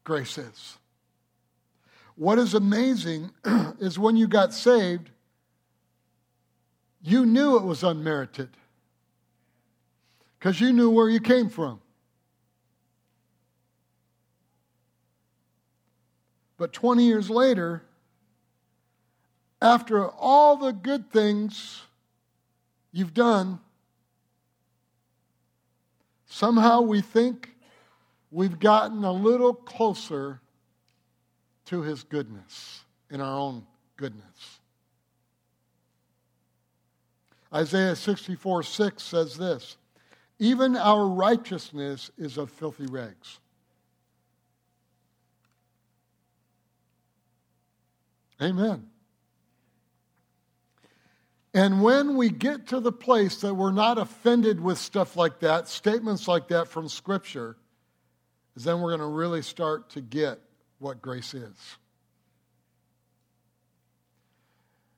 Grace 0.05 0.38
is. 0.38 0.79
What 2.14 2.38
is 2.38 2.55
amazing 2.55 3.31
is 3.81 3.98
when 3.98 4.16
you 4.16 4.27
got 4.27 4.53
saved, 4.53 5.11
you 7.03 7.24
knew 7.24 7.57
it 7.57 7.62
was 7.62 7.83
unmerited 7.83 8.51
because 10.38 10.61
you 10.61 10.72
knew 10.72 10.90
where 10.90 11.09
you 11.09 11.20
came 11.20 11.48
from. 11.48 11.81
But 16.59 16.73
20 16.73 17.05
years 17.05 17.31
later, 17.31 17.85
after 19.62 20.09
all 20.09 20.57
the 20.57 20.73
good 20.73 21.11
things 21.11 21.83
you've 22.92 23.14
done, 23.14 23.61
somehow 26.27 26.83
we 26.83 27.01
think 27.01 27.55
we've 28.31 28.59
gotten 28.59 29.05
a 29.05 29.12
little 29.12 29.55
closer 29.55 30.40
to 31.66 31.83
his 31.83 32.03
goodness 32.03 32.83
in 33.11 33.21
our 33.21 33.38
own 33.38 33.64
goodness. 33.97 34.59
Isaiah 37.55 37.97
64 37.97 38.64
6 38.64 39.03
says 39.03 39.37
this 39.37 39.77
Even 40.38 40.77
our 40.77 41.07
righteousness 41.07 42.11
is 42.18 42.37
of 42.37 42.51
filthy 42.51 42.87
rags. 42.87 43.38
Amen. 48.40 48.88
And 51.55 51.83
when 51.83 52.16
we 52.16 52.31
get 52.31 52.68
to 52.68 52.81
the 52.81 52.92
place 52.92 53.40
that 53.40 53.55
we're 53.55 53.72
not 53.72 53.98
offended 53.98 54.61
with 54.61 54.79
stuff 54.79 55.16
like 55.16 55.40
that, 55.40 55.66
statements 55.68 56.29
like 56.29 56.48
that 56.48 56.68
from 56.68 56.88
Scripture, 56.88 57.57
is 58.55 58.64
then 58.64 58.81
we're 58.81 58.90
going 58.90 59.01
to 59.01 59.07
really 59.07 59.42
start 59.42 59.90
to 59.90 60.01
get 60.01 60.38
what 60.79 61.03
grace 61.03 61.35
is. 61.35 61.77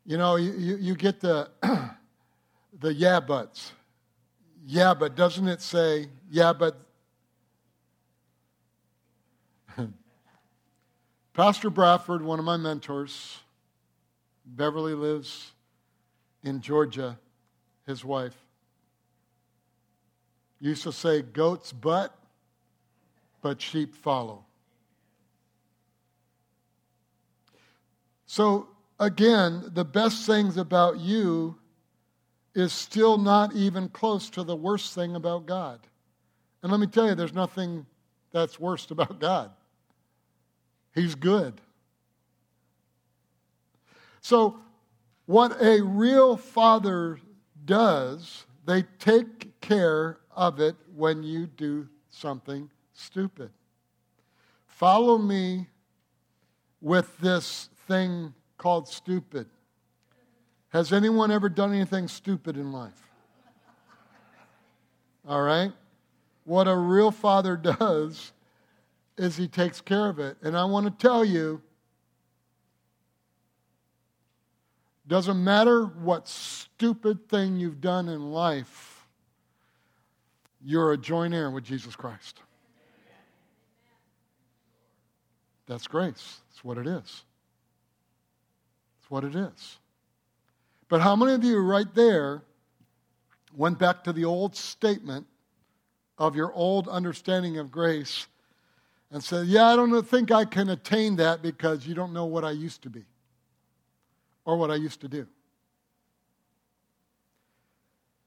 You 0.04 0.18
know, 0.18 0.36
you, 0.36 0.52
you, 0.52 0.76
you 0.76 0.94
get 0.96 1.20
the, 1.20 1.48
the 2.80 2.92
yeah 2.92 3.20
buts. 3.20 3.72
Yeah, 4.66 4.92
but 4.94 5.14
doesn't 5.14 5.48
it 5.48 5.62
say, 5.62 6.08
yeah, 6.30 6.52
but 6.52 6.78
Pastor 11.40 11.70
Bradford, 11.70 12.20
one 12.20 12.38
of 12.38 12.44
my 12.44 12.58
mentors, 12.58 13.38
Beverly 14.44 14.92
lives 14.92 15.52
in 16.44 16.60
Georgia, 16.60 17.18
his 17.86 18.04
wife, 18.04 18.36
used 20.60 20.82
to 20.82 20.92
say, 20.92 21.22
Goats 21.22 21.72
butt, 21.72 22.14
but 23.40 23.58
sheep 23.58 23.94
follow. 23.94 24.44
So, 28.26 28.68
again, 28.98 29.64
the 29.72 29.86
best 29.86 30.26
things 30.26 30.58
about 30.58 30.98
you 30.98 31.56
is 32.54 32.70
still 32.70 33.16
not 33.16 33.54
even 33.54 33.88
close 33.88 34.28
to 34.28 34.42
the 34.42 34.56
worst 34.56 34.94
thing 34.94 35.16
about 35.16 35.46
God. 35.46 35.80
And 36.62 36.70
let 36.70 36.82
me 36.82 36.86
tell 36.86 37.06
you, 37.06 37.14
there's 37.14 37.32
nothing 37.32 37.86
that's 38.30 38.60
worst 38.60 38.90
about 38.90 39.18
God. 39.20 39.52
He's 40.94 41.14
good. 41.14 41.60
So, 44.20 44.58
what 45.26 45.60
a 45.62 45.80
real 45.80 46.36
father 46.36 47.18
does, 47.64 48.46
they 48.66 48.82
take 48.98 49.60
care 49.60 50.18
of 50.34 50.60
it 50.60 50.76
when 50.94 51.22
you 51.22 51.46
do 51.46 51.88
something 52.10 52.70
stupid. 52.92 53.50
Follow 54.66 55.18
me 55.18 55.68
with 56.80 57.16
this 57.18 57.68
thing 57.86 58.34
called 58.58 58.88
stupid. 58.88 59.46
Has 60.70 60.92
anyone 60.92 61.30
ever 61.30 61.48
done 61.48 61.72
anything 61.72 62.08
stupid 62.08 62.56
in 62.56 62.72
life? 62.72 63.08
All 65.28 65.42
right? 65.42 65.72
What 66.44 66.68
a 66.68 66.76
real 66.76 67.10
father 67.10 67.56
does 67.78 68.32
is 69.20 69.36
he 69.36 69.46
takes 69.46 69.82
care 69.82 70.08
of 70.08 70.18
it. 70.18 70.38
And 70.42 70.56
I 70.56 70.64
want 70.64 70.86
to 70.86 71.06
tell 71.06 71.24
you 71.24 71.60
doesn't 75.06 75.42
matter 75.42 75.84
what 75.84 76.26
stupid 76.26 77.28
thing 77.28 77.58
you've 77.58 77.80
done 77.80 78.08
in 78.08 78.30
life, 78.30 79.06
you're 80.64 80.92
a 80.92 80.96
joint 80.96 81.34
heir 81.34 81.50
with 81.50 81.64
Jesus 81.64 81.94
Christ. 81.96 82.40
That's 85.66 85.86
grace. 85.86 86.40
That's 86.48 86.64
what 86.64 86.78
it 86.78 86.86
is. 86.86 87.24
That's 88.98 89.10
what 89.10 89.24
it 89.24 89.34
is. 89.34 89.78
But 90.88 91.00
how 91.00 91.14
many 91.14 91.32
of 91.32 91.44
you 91.44 91.58
right 91.58 91.92
there 91.94 92.42
went 93.54 93.78
back 93.78 94.04
to 94.04 94.12
the 94.12 94.24
old 94.24 94.56
statement 94.56 95.26
of 96.18 96.36
your 96.36 96.52
old 96.52 96.88
understanding 96.88 97.58
of 97.58 97.70
grace 97.70 98.26
and 99.10 99.22
said, 99.22 99.46
Yeah, 99.46 99.66
I 99.66 99.76
don't 99.76 100.06
think 100.06 100.30
I 100.30 100.44
can 100.44 100.70
attain 100.70 101.16
that 101.16 101.42
because 101.42 101.86
you 101.86 101.94
don't 101.94 102.12
know 102.12 102.26
what 102.26 102.44
I 102.44 102.50
used 102.50 102.82
to 102.82 102.90
be 102.90 103.04
or 104.44 104.56
what 104.56 104.70
I 104.70 104.76
used 104.76 105.00
to 105.00 105.08
do. 105.08 105.26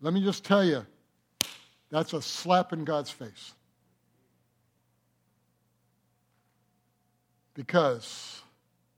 Let 0.01 0.13
me 0.13 0.21
just 0.23 0.43
tell 0.43 0.63
you, 0.65 0.85
that's 1.89 2.13
a 2.13 2.21
slap 2.21 2.73
in 2.73 2.83
God's 2.83 3.09
face. 3.09 3.53
Because 7.53 8.41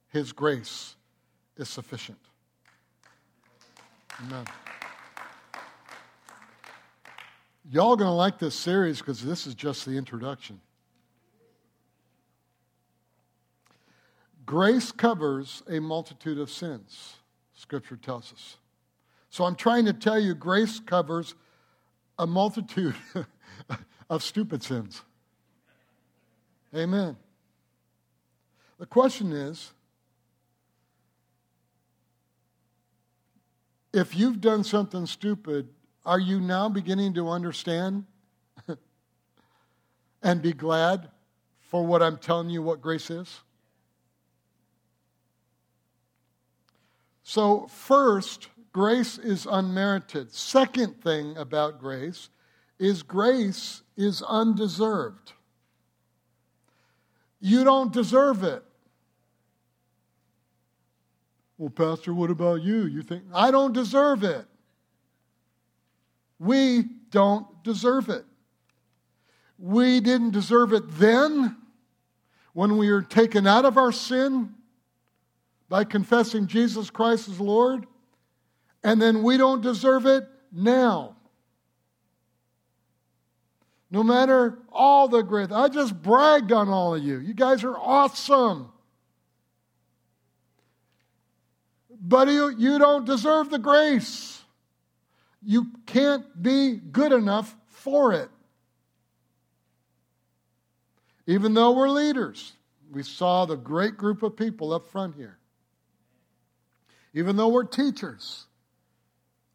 His 0.09 0.31
grace 0.31 0.95
is 1.57 1.69
sufficient. 1.69 2.17
Amen. 4.21 4.45
Y'all 7.69 7.97
to 7.97 8.09
like 8.09 8.39
this 8.39 8.55
series 8.55 8.99
because 8.99 9.23
this 9.23 9.45
is 9.45 9.55
just 9.55 9.85
the 9.85 9.91
introduction. 9.91 10.59
Grace 14.45 14.91
covers 14.91 15.63
a 15.67 15.79
multitude 15.79 16.37
of 16.37 16.51
sins, 16.51 17.15
Scripture 17.53 17.97
tells 17.97 18.31
us. 18.31 18.57
So 19.29 19.43
I'm 19.43 19.55
trying 19.55 19.85
to 19.85 19.93
tell 19.93 20.19
you, 20.19 20.35
grace 20.35 20.79
covers 20.79 21.35
a 22.17 22.27
multitude 22.27 22.95
of 24.09 24.23
stupid 24.23 24.63
sins. 24.63 25.01
Amen. 26.75 27.17
The 28.77 28.85
question 28.85 29.31
is 29.31 29.71
if 33.93 34.15
you've 34.15 34.41
done 34.41 34.63
something 34.63 35.05
stupid, 35.05 35.69
are 36.05 36.19
you 36.19 36.39
now 36.39 36.69
beginning 36.69 37.13
to 37.15 37.29
understand 37.29 38.05
and 40.21 40.41
be 40.41 40.53
glad 40.53 41.09
for 41.69 41.85
what 41.85 42.03
I'm 42.03 42.17
telling 42.17 42.49
you 42.49 42.61
what 42.61 42.81
grace 42.81 43.09
is? 43.09 43.41
So, 47.27 47.65
first, 47.65 48.49
grace 48.71 49.17
is 49.17 49.47
unmerited. 49.49 50.31
Second 50.31 51.01
thing 51.01 51.35
about 51.37 51.79
grace 51.79 52.29
is 52.77 53.01
grace 53.01 53.81
is 53.97 54.21
undeserved. 54.21 55.33
You 57.39 57.63
don't 57.63 57.91
deserve 57.91 58.43
it. 58.43 58.63
Well, 61.57 61.71
Pastor, 61.71 62.13
what 62.13 62.29
about 62.29 62.61
you? 62.61 62.85
You 62.85 63.01
think, 63.01 63.23
I 63.33 63.49
don't 63.49 63.73
deserve 63.73 64.23
it. 64.23 64.45
We 66.37 66.83
don't 67.09 67.63
deserve 67.63 68.09
it. 68.09 68.25
We 69.57 69.99
didn't 69.99 70.29
deserve 70.29 70.73
it 70.73 70.83
then 70.99 71.57
when 72.53 72.77
we 72.77 72.91
were 72.91 73.01
taken 73.01 73.47
out 73.47 73.65
of 73.65 73.79
our 73.79 73.91
sin 73.91 74.53
by 75.69 75.83
confessing 75.83 76.47
Jesus 76.47 76.89
Christ 76.89 77.27
as 77.27 77.39
Lord, 77.39 77.85
and 78.83 79.01
then 79.01 79.23
we 79.23 79.37
don't 79.37 79.61
deserve 79.61 80.05
it 80.05 80.25
now. 80.51 81.15
No 83.89 84.03
matter 84.03 84.59
all 84.71 85.07
the 85.07 85.21
great, 85.21 85.51
I 85.51 85.69
just 85.69 85.99
bragged 86.01 86.51
on 86.51 86.69
all 86.69 86.95
of 86.95 87.03
you. 87.03 87.19
You 87.19 87.33
guys 87.33 87.63
are 87.63 87.77
awesome. 87.77 88.71
But 92.01 92.27
you, 92.27 92.49
you 92.49 92.77
don't 92.77 93.05
deserve 93.05 93.49
the 93.49 93.57
grace. 93.57 94.43
You 95.41 95.71
can't 95.85 96.25
be 96.41 96.75
good 96.75 97.11
enough 97.11 97.55
for 97.69 98.13
it. 98.13 98.29
Even 101.27 101.55
though 101.55 101.71
we're 101.71 101.89
leaders, 101.89 102.53
we 102.91 103.01
saw 103.01 103.45
the 103.45 103.55
great 103.55 103.97
group 103.97 104.21
of 104.21 104.35
people 104.35 104.73
up 104.73 104.87
front 104.87 105.15
here 105.15 105.39
even 107.15 107.37
though 107.37 107.47
we're 107.47 107.63
teachers. 107.63 108.45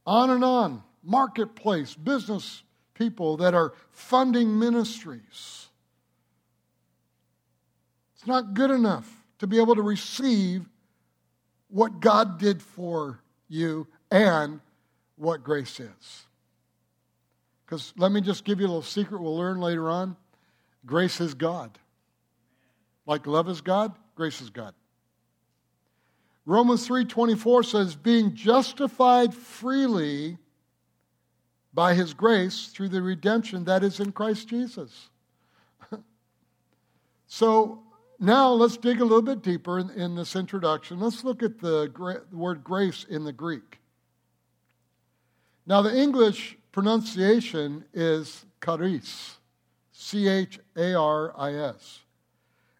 On 0.06 0.30
and 0.30 0.42
on. 0.42 0.82
Marketplace, 1.04 1.94
business 1.94 2.62
people 2.94 3.36
that 3.36 3.54
are 3.54 3.74
funding 3.90 4.58
ministries. 4.58 5.68
It's 8.16 8.26
not 8.26 8.54
good 8.54 8.70
enough 8.70 9.08
to 9.38 9.46
be 9.46 9.58
able 9.58 9.76
to 9.76 9.82
receive 9.82 10.66
what 11.68 12.00
God 12.00 12.38
did 12.38 12.60
for 12.60 13.20
you 13.48 13.86
and 14.10 14.60
what 15.16 15.44
grace 15.44 15.80
is. 15.80 16.26
Because 17.64 17.94
let 17.96 18.10
me 18.10 18.20
just 18.20 18.44
give 18.44 18.58
you 18.58 18.66
a 18.66 18.68
little 18.68 18.82
secret 18.82 19.22
we'll 19.22 19.36
learn 19.36 19.60
later 19.60 19.88
on. 19.88 20.16
Grace 20.84 21.20
is 21.20 21.34
God. 21.34 21.78
Like 23.06 23.26
love 23.26 23.48
is 23.48 23.60
God, 23.60 23.94
grace 24.14 24.40
is 24.40 24.50
God. 24.50 24.74
Romans 26.46 26.86
3:24 26.86 27.64
says 27.64 27.96
being 27.96 28.34
justified 28.34 29.34
freely 29.34 30.38
by 31.72 31.94
his 31.94 32.14
grace 32.14 32.68
through 32.68 32.88
the 32.88 33.02
redemption 33.02 33.64
that 33.64 33.84
is 33.84 34.00
in 34.00 34.12
Christ 34.12 34.48
Jesus. 34.48 35.10
so 37.26 37.82
now 38.18 38.50
let's 38.50 38.76
dig 38.76 39.00
a 39.00 39.04
little 39.04 39.22
bit 39.22 39.42
deeper 39.42 39.78
in, 39.78 39.90
in 39.90 40.14
this 40.14 40.34
introduction. 40.34 40.98
Let's 40.98 41.24
look 41.24 41.42
at 41.42 41.58
the, 41.58 41.90
the 42.30 42.36
word 42.36 42.64
grace 42.64 43.04
in 43.08 43.24
the 43.24 43.32
Greek. 43.32 43.78
Now 45.66 45.82
the 45.82 45.96
English 45.96 46.56
pronunciation 46.72 47.84
is 47.92 48.44
charis, 48.64 49.38
C 49.92 50.26
H 50.26 50.58
A 50.76 50.94
R 50.94 51.32
I 51.36 51.54
S. 51.54 52.00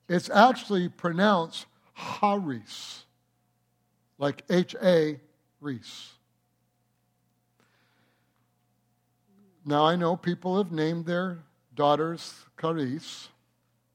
It's 0.09 0.29
actually 0.31 0.89
pronounced 0.89 1.67
haris 1.93 3.05
like 4.21 4.45
H.A. 4.51 5.19
Reese. 5.61 6.13
Now, 9.65 9.87
I 9.87 9.97
know 9.97 10.15
people 10.15 10.59
have 10.59 10.71
named 10.71 11.07
their 11.07 11.39
daughters 11.75 12.35
Carice, 12.59 13.29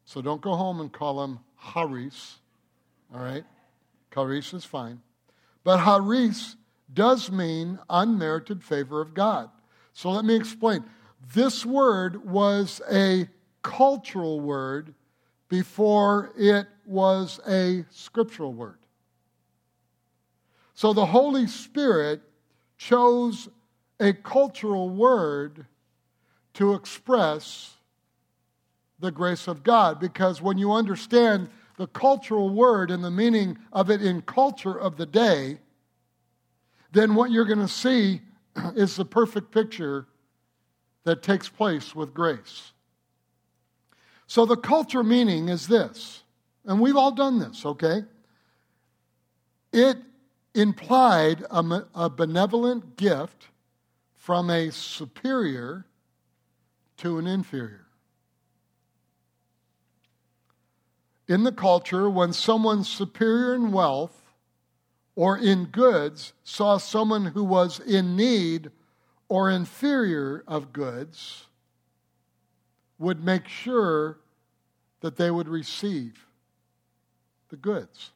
so 0.04 0.22
don't 0.22 0.42
go 0.42 0.56
home 0.56 0.82
and 0.82 0.92
call 0.92 1.22
them 1.22 1.40
Haris, 1.56 2.40
all 3.14 3.22
right? 3.22 3.44
Carice 4.12 4.54
is 4.56 4.66
fine. 4.66 5.00
But 5.64 5.80
Haris 5.80 6.56
does 6.92 7.32
mean 7.32 7.78
unmerited 7.90 8.64
favor 8.64 9.02
of 9.02 9.14
God. 9.14 9.50
So 9.94 10.10
let 10.10 10.26
me 10.26 10.36
explain. 10.36 10.84
This 11.34 11.66
word 11.66 12.26
was 12.26 12.82
a 12.92 13.28
cultural 13.62 14.40
word 14.40 14.94
before 15.50 16.32
it 16.36 16.68
was 16.86 17.40
a 17.48 17.86
scriptural 17.92 18.54
word. 18.54 18.78
So 20.76 20.92
the 20.92 21.06
Holy 21.06 21.48
Spirit 21.48 22.22
chose 22.78 23.48
a 24.00 24.12
cultural 24.12 24.90
word 24.90 25.66
to 26.56 26.74
express 26.74 27.74
the 29.00 29.10
grace 29.10 29.48
of 29.48 29.64
God 29.64 30.00
because 30.00 30.42
when 30.42 30.58
you 30.58 30.74
understand 30.74 31.50
the 31.78 31.88
cultural 31.88 32.50
word 32.50 32.92
and 32.92 33.04
the 33.04 33.12
meaning 33.12 33.58
of 33.72 33.90
it 33.90 34.02
in 34.02 34.22
culture 34.22 34.78
of 34.78 34.98
the 34.98 35.06
day, 35.06 35.58
then 36.92 37.16
what 37.16 37.32
you're 37.32 37.46
going 37.46 37.60
to 37.60 37.68
see 37.70 38.22
is 38.76 38.98
the 38.98 39.06
perfect 39.06 39.52
picture 39.52 40.08
that 41.06 41.24
takes 41.24 41.48
place 41.48 41.96
with 41.96 42.14
grace. 42.14 42.74
So 44.28 44.46
the 44.46 44.58
culture 44.58 45.04
meaning 45.04 45.48
is 45.48 45.68
this, 45.68 46.24
and 46.66 46.82
we've 46.82 46.98
all 46.98 47.12
done 47.12 47.40
this, 47.40 47.66
okay? 47.66 48.04
It 49.72 49.98
implied 50.56 51.44
a, 51.52 51.86
a 51.94 52.10
benevolent 52.10 52.98
gift 52.98 53.50
from 54.16 54.50
a 54.50 54.72
superior 54.72 55.86
to 56.98 57.18
an 57.20 57.28
inferior. 57.28 57.86
In 61.28 61.44
the 61.44 61.52
culture, 61.52 62.10
when 62.10 62.34
someone 62.34 62.84
superior 62.84 63.56
in 63.56 63.72
wealth 63.72 64.34
or 65.16 65.38
in 65.38 65.66
goods 65.66 66.34
saw 66.44 66.78
someone 66.78 67.26
who 67.26 67.44
was 67.44 67.80
in 67.80 68.16
need 68.16 68.72
or 69.28 69.50
inferior 69.50 70.44
of 70.48 70.72
goods, 70.72 71.46
would 72.98 73.24
make 73.24 73.48
sure 73.48 74.20
that 75.02 75.18
they 75.18 75.30
would 75.30 75.48
receive 75.48 76.26
the 77.50 77.58
goods. 77.58 78.12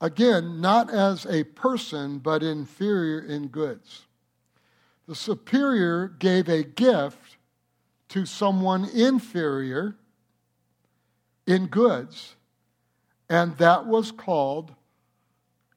Again, 0.00 0.60
not 0.60 0.90
as 0.90 1.26
a 1.26 1.44
person, 1.44 2.18
but 2.18 2.42
inferior 2.42 3.20
in 3.20 3.48
goods. 3.48 4.06
The 5.08 5.14
superior 5.14 6.08
gave 6.08 6.48
a 6.48 6.62
gift 6.62 7.36
to 8.10 8.24
someone 8.24 8.84
inferior 8.84 9.96
in 11.46 11.66
goods, 11.66 12.36
and 13.28 13.56
that 13.56 13.86
was 13.86 14.12
called 14.12 14.74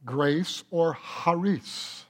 grace 0.05 0.63
or 0.69 0.93
haris. 0.93 2.05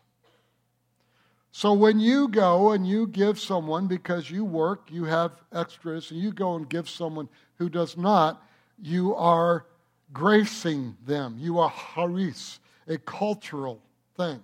So 1.52 1.74
when 1.74 2.00
you 2.00 2.28
go 2.28 2.72
and 2.72 2.88
you 2.88 3.08
give 3.08 3.40
someone, 3.40 3.88
because 3.88 4.32
you 4.32 4.44
work, 4.44 4.90
you 4.90 5.04
have 5.06 5.42
extras, 5.54 6.12
and 6.12 6.20
you 6.20 6.32
go 6.32 6.56
and 6.56 6.68
give 6.68 6.90
someone 6.90 7.30
who 7.56 7.70
does 7.70 7.98
not, 7.98 8.44
you 8.82 9.16
are 9.16 9.66
gracing 10.14 10.96
them. 11.06 11.36
You 11.40 11.60
are 11.60 11.70
haris, 11.70 12.60
a 12.88 12.98
cultural 12.98 13.82
thing. 14.18 14.42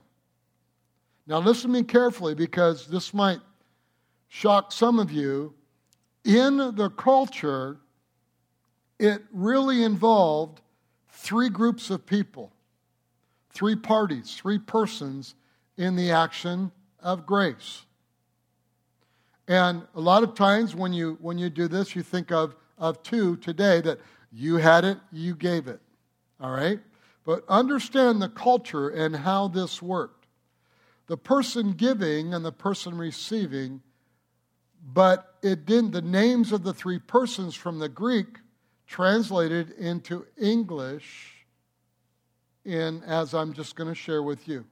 Now, 1.26 1.40
listen 1.40 1.72
to 1.72 1.80
me 1.80 1.84
carefully 1.84 2.36
because 2.36 2.88
this 2.88 3.14
might 3.14 3.40
shock 4.30 4.72
some 4.72 5.00
of 5.00 5.12
you. 5.12 5.54
In 6.24 6.58
the 6.58 6.92
culture, 6.98 7.78
it 9.00 9.24
really 9.32 9.84
involved 9.84 10.62
three 11.10 11.50
groups 11.50 11.90
of 11.90 12.06
people, 12.06 12.52
three 13.52 13.76
parties, 13.76 14.36
three 14.36 14.58
persons 14.58 15.36
in 15.78 15.96
the 15.96 16.12
action 16.12 16.72
of 17.02 17.26
grace. 17.26 17.86
And 19.48 19.84
a 19.96 20.02
lot 20.02 20.24
of 20.24 20.34
times 20.36 20.76
when 20.76 20.92
you, 20.94 21.18
when 21.22 21.38
you 21.38 21.50
do 21.50 21.68
this, 21.68 21.96
you 21.96 22.04
think 22.04 22.32
of, 22.32 22.56
of 22.78 23.02
two 23.04 23.38
today 23.38 23.82
that 23.82 24.00
You 24.32 24.58
had 24.58 24.86
it, 24.86 24.98
you 25.12 25.36
gave 25.36 25.68
it. 25.68 25.80
All 26.40 26.52
right? 26.52 26.80
But 27.26 27.44
understand 27.48 28.22
the 28.22 28.30
culture 28.30 28.90
and 28.90 29.16
how 29.16 29.48
this 29.48 29.82
worked. 29.82 30.28
The 31.08 31.18
person 31.18 31.74
giving 31.74 32.34
and 32.34 32.44
the 32.44 32.52
person 32.52 32.98
receiving, 32.98 33.82
but 34.94 35.36
it 35.42 35.66
didn't, 35.66 35.92
the 35.92 36.02
names 36.02 36.52
of 36.52 36.64
the 36.64 36.74
three 36.74 37.00
persons 37.00 37.56
from 37.56 37.80
the 37.80 37.90
Greek 37.90 38.40
translated 38.86 39.72
into 39.72 40.26
English 40.40 41.46
in, 42.66 43.04
as 43.04 43.34
I'm 43.34 43.54
just 43.54 43.76
going 43.76 43.90
to 43.90 43.96
share 43.96 44.24
with 44.24 44.48
you. 44.48 44.66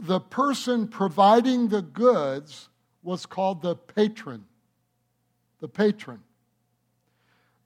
The 0.00 0.20
person 0.20 0.88
providing 0.88 1.68
the 1.68 1.82
goods 1.82 2.68
was 3.02 3.26
called 3.26 3.62
the 3.62 3.76
patron. 3.76 4.46
The 5.60 5.68
patron. 5.68 6.20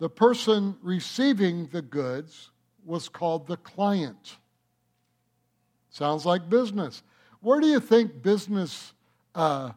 The 0.05 0.11
person 0.11 0.77
receiving 0.83 1.65
the 1.69 1.81
goods 1.81 2.51
was 2.85 3.09
called 3.09 3.47
the 3.47 3.57
client. 3.57 4.37
Sounds 5.89 6.27
like 6.27 6.51
business. 6.51 7.03
Where 7.41 7.59
do 7.59 7.67
you 7.67 7.81
think 7.81 8.23
business 8.23 8.93
uh, 9.35 9.71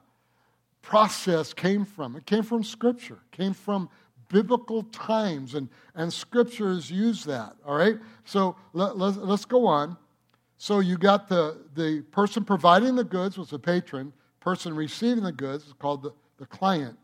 process 0.82 1.54
came 1.54 1.86
from? 1.86 2.18
It 2.18 2.26
came 2.26 2.44
from 2.44 2.62
Scripture, 2.66 3.20
came 3.32 3.54
from 3.54 3.90
biblical 4.28 4.84
times, 4.92 5.56
and, 5.56 5.70
and 5.96 6.12
Scriptures 6.12 6.92
use 6.92 7.24
that. 7.24 7.56
All 7.66 7.78
right? 7.78 7.96
So 8.26 8.58
let, 8.74 8.98
let, 8.98 9.16
let's 9.26 9.46
go 9.46 9.66
on. 9.66 9.96
So 10.58 10.80
you 10.82 10.98
got 10.98 11.30
the, 11.30 11.58
the 11.74 12.02
person 12.12 12.44
providing 12.44 12.98
the 12.98 13.06
goods 13.06 13.38
was 13.38 13.52
the 13.52 13.60
patron, 13.60 14.12
person 14.42 14.76
receiving 14.76 15.24
the 15.24 15.32
goods 15.32 15.68
is 15.68 15.74
called 15.80 16.04
the, 16.04 16.12
the 16.38 16.48
client. 16.48 16.98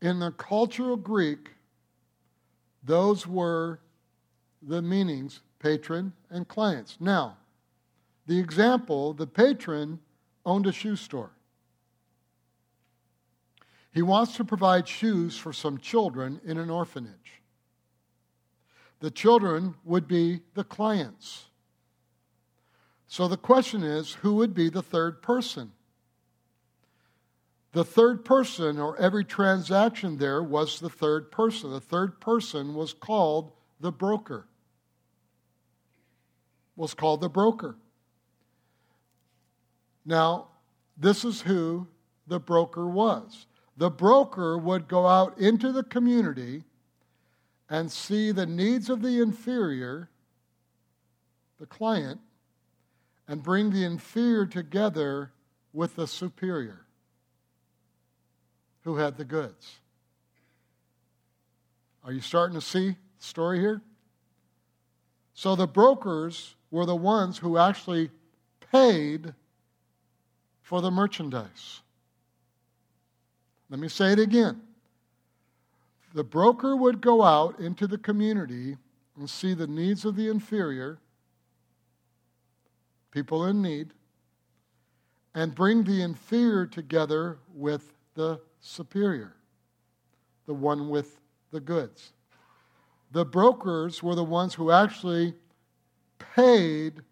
In 0.00 0.18
the 0.18 0.32
cultural 0.32 0.96
Greek, 0.96 1.50
those 2.82 3.26
were 3.26 3.80
the 4.62 4.82
meanings 4.82 5.40
patron 5.58 6.12
and 6.30 6.46
clients. 6.46 6.98
Now, 7.00 7.38
the 8.26 8.38
example 8.38 9.14
the 9.14 9.26
patron 9.26 9.98
owned 10.44 10.66
a 10.66 10.72
shoe 10.72 10.96
store. 10.96 11.30
He 13.92 14.02
wants 14.02 14.36
to 14.36 14.44
provide 14.44 14.88
shoes 14.88 15.38
for 15.38 15.52
some 15.52 15.78
children 15.78 16.40
in 16.44 16.58
an 16.58 16.68
orphanage. 16.68 17.42
The 19.00 19.10
children 19.10 19.74
would 19.84 20.08
be 20.08 20.40
the 20.54 20.64
clients. 20.64 21.46
So 23.06 23.28
the 23.28 23.36
question 23.36 23.84
is 23.84 24.14
who 24.14 24.34
would 24.34 24.54
be 24.54 24.68
the 24.68 24.82
third 24.82 25.22
person? 25.22 25.72
The 27.74 27.84
third 27.84 28.24
person, 28.24 28.78
or 28.78 28.96
every 28.98 29.24
transaction 29.24 30.16
there, 30.16 30.40
was 30.40 30.78
the 30.78 30.88
third 30.88 31.32
person. 31.32 31.72
The 31.72 31.80
third 31.80 32.20
person 32.20 32.72
was 32.76 32.94
called 32.94 33.50
the 33.80 33.90
broker. 33.90 34.46
Was 36.76 36.94
called 36.94 37.20
the 37.20 37.28
broker. 37.28 37.76
Now, 40.06 40.50
this 40.96 41.24
is 41.24 41.40
who 41.40 41.88
the 42.28 42.38
broker 42.38 42.86
was. 42.86 43.46
The 43.76 43.90
broker 43.90 44.56
would 44.56 44.86
go 44.86 45.08
out 45.08 45.36
into 45.38 45.72
the 45.72 45.82
community 45.82 46.62
and 47.68 47.90
see 47.90 48.30
the 48.30 48.46
needs 48.46 48.88
of 48.88 49.02
the 49.02 49.20
inferior, 49.20 50.10
the 51.58 51.66
client, 51.66 52.20
and 53.26 53.42
bring 53.42 53.70
the 53.70 53.82
inferior 53.82 54.46
together 54.46 55.32
with 55.72 55.96
the 55.96 56.06
superior 56.06 56.83
who 58.84 58.96
had 58.96 59.16
the 59.16 59.24
goods. 59.24 59.78
Are 62.04 62.12
you 62.12 62.20
starting 62.20 62.54
to 62.54 62.60
see 62.60 62.90
the 62.90 63.24
story 63.24 63.58
here? 63.58 63.80
So 65.32 65.56
the 65.56 65.66
brokers 65.66 66.54
were 66.70 66.86
the 66.86 66.94
ones 66.94 67.38
who 67.38 67.58
actually 67.58 68.10
paid 68.70 69.34
for 70.62 70.80
the 70.80 70.90
merchandise. 70.90 71.80
Let 73.70 73.80
me 73.80 73.88
say 73.88 74.12
it 74.12 74.18
again. 74.18 74.60
The 76.12 76.24
broker 76.24 76.76
would 76.76 77.00
go 77.00 77.22
out 77.22 77.58
into 77.58 77.86
the 77.86 77.98
community 77.98 78.76
and 79.16 79.28
see 79.28 79.54
the 79.54 79.66
needs 79.66 80.04
of 80.04 80.14
the 80.14 80.28
inferior, 80.28 80.98
people 83.10 83.46
in 83.46 83.62
need, 83.62 83.92
and 85.34 85.54
bring 85.54 85.82
the 85.82 86.02
inferior 86.02 86.66
together 86.66 87.38
with 87.52 87.92
the 88.14 88.40
superior, 88.64 89.34
the 90.46 90.54
one 90.54 90.88
with 90.88 91.20
the 91.50 91.60
goods. 91.60 92.12
The 93.12 93.24
brokers 93.24 94.02
were 94.02 94.14
the 94.14 94.24
ones 94.24 94.54
who 94.54 94.70
actually 94.70 95.34
paid 96.18 97.02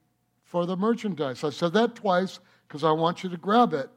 for 0.44 0.66
the 0.66 0.76
merchandise. 0.76 1.44
I 1.44 1.50
said 1.50 1.74
that 1.74 1.94
twice 1.94 2.40
because 2.66 2.82
I 2.82 2.90
want 2.90 3.22
you 3.22 3.30
to 3.30 3.36
grab 3.36 3.74
it. 3.74 3.90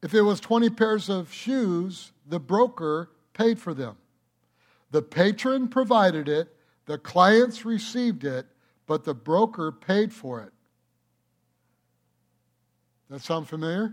If 0.00 0.14
it 0.14 0.22
was 0.22 0.38
20 0.40 0.70
pairs 0.70 1.08
of 1.08 1.32
shoes, 1.32 2.12
the 2.26 2.38
broker 2.38 3.10
paid 3.34 3.58
for 3.58 3.74
them. 3.74 3.96
The 4.92 5.02
patron 5.02 5.68
provided 5.68 6.28
it, 6.28 6.54
the 6.86 6.98
clients 6.98 7.64
received 7.64 8.24
it, 8.24 8.46
but 8.86 9.04
the 9.04 9.14
broker 9.14 9.72
paid 9.72 10.12
for 10.12 10.40
it. 10.40 10.52
That 13.10 13.20
sound 13.20 13.48
familiar? 13.48 13.92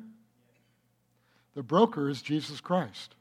The 1.55 1.63
broker 1.63 2.09
is 2.09 2.21
Jesus 2.21 2.59
Christ. 2.59 3.15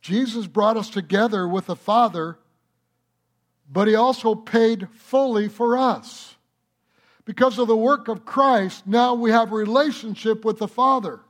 Jesus 0.00 0.48
brought 0.48 0.76
us 0.76 0.90
together 0.90 1.46
with 1.46 1.66
the 1.66 1.76
Father, 1.76 2.36
but 3.70 3.86
He 3.86 3.94
also 3.94 4.34
paid 4.34 4.88
fully 4.92 5.48
for 5.48 5.78
us. 5.78 6.34
Because 7.24 7.60
of 7.60 7.68
the 7.68 7.76
work 7.76 8.08
of 8.08 8.24
Christ, 8.24 8.84
now 8.84 9.14
we 9.14 9.30
have 9.30 9.52
a 9.52 9.54
relationship 9.54 10.44
with 10.44 10.58
the 10.58 10.66
Father. 10.66 11.20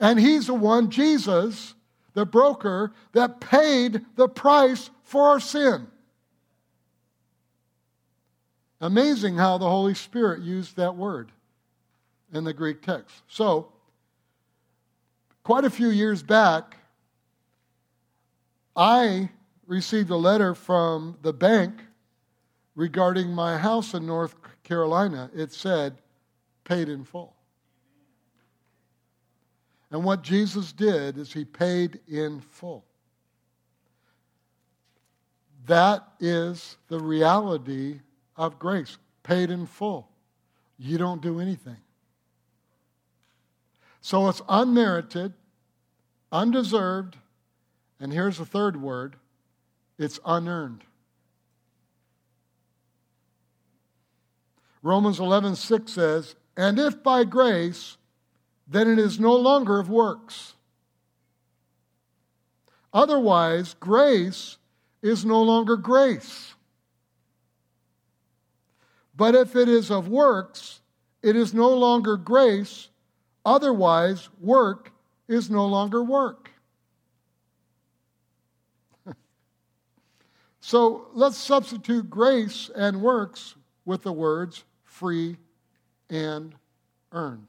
And 0.00 0.18
He's 0.18 0.48
the 0.48 0.54
one, 0.54 0.90
Jesus, 0.90 1.74
the 2.14 2.26
broker, 2.26 2.92
that 3.12 3.40
paid 3.40 4.04
the 4.16 4.28
price 4.28 4.90
for 5.04 5.28
our 5.28 5.38
sin. 5.38 5.86
Amazing 8.80 9.36
how 9.36 9.56
the 9.56 9.70
Holy 9.70 9.94
Spirit 9.94 10.42
used 10.42 10.76
that 10.76 10.96
word 10.96 11.30
in 12.34 12.44
the 12.44 12.52
Greek 12.52 12.82
text. 12.82 13.22
So, 13.28 13.72
quite 15.44 15.64
a 15.64 15.70
few 15.70 15.88
years 15.88 16.22
back, 16.22 16.76
I 18.76 19.30
received 19.66 20.10
a 20.10 20.16
letter 20.16 20.54
from 20.54 21.16
the 21.22 21.32
bank 21.32 21.80
regarding 22.74 23.30
my 23.30 23.56
house 23.56 23.94
in 23.94 24.04
North 24.04 24.34
Carolina. 24.64 25.30
It 25.34 25.52
said, 25.52 25.96
paid 26.64 26.88
in 26.88 27.04
full. 27.04 27.36
And 29.90 30.02
what 30.02 30.22
Jesus 30.22 30.72
did 30.72 31.18
is 31.18 31.32
he 31.32 31.44
paid 31.44 32.00
in 32.08 32.40
full. 32.40 32.84
That 35.66 36.04
is 36.18 36.76
the 36.88 36.98
reality 36.98 38.00
of 38.36 38.58
grace, 38.58 38.98
paid 39.22 39.50
in 39.50 39.66
full. 39.66 40.08
You 40.78 40.98
don't 40.98 41.22
do 41.22 41.38
anything. 41.38 41.76
So 44.04 44.28
it's 44.28 44.42
unmerited, 44.50 45.32
undeserved, 46.30 47.16
and 47.98 48.12
here's 48.12 48.36
the 48.36 48.44
third 48.44 48.76
word 48.76 49.16
it's 49.98 50.20
unearned. 50.26 50.84
Romans 54.82 55.18
11, 55.18 55.56
6 55.56 55.90
says, 55.90 56.34
And 56.54 56.78
if 56.78 57.02
by 57.02 57.24
grace, 57.24 57.96
then 58.68 58.90
it 58.90 58.98
is 58.98 59.18
no 59.18 59.34
longer 59.36 59.80
of 59.80 59.88
works. 59.88 60.52
Otherwise, 62.92 63.74
grace 63.80 64.58
is 65.00 65.24
no 65.24 65.40
longer 65.40 65.78
grace. 65.78 66.52
But 69.16 69.34
if 69.34 69.56
it 69.56 69.70
is 69.70 69.90
of 69.90 70.08
works, 70.08 70.82
it 71.22 71.36
is 71.36 71.54
no 71.54 71.70
longer 71.70 72.18
grace, 72.18 72.90
Otherwise, 73.44 74.30
work 74.40 74.92
is 75.28 75.50
no 75.50 75.66
longer 75.66 76.02
work. 76.02 76.50
so 80.60 81.08
let's 81.12 81.36
substitute 81.36 82.08
grace 82.08 82.70
and 82.74 83.02
works 83.02 83.54
with 83.84 84.02
the 84.02 84.12
words 84.12 84.64
free 84.84 85.36
and 86.08 86.54
earned. 87.12 87.48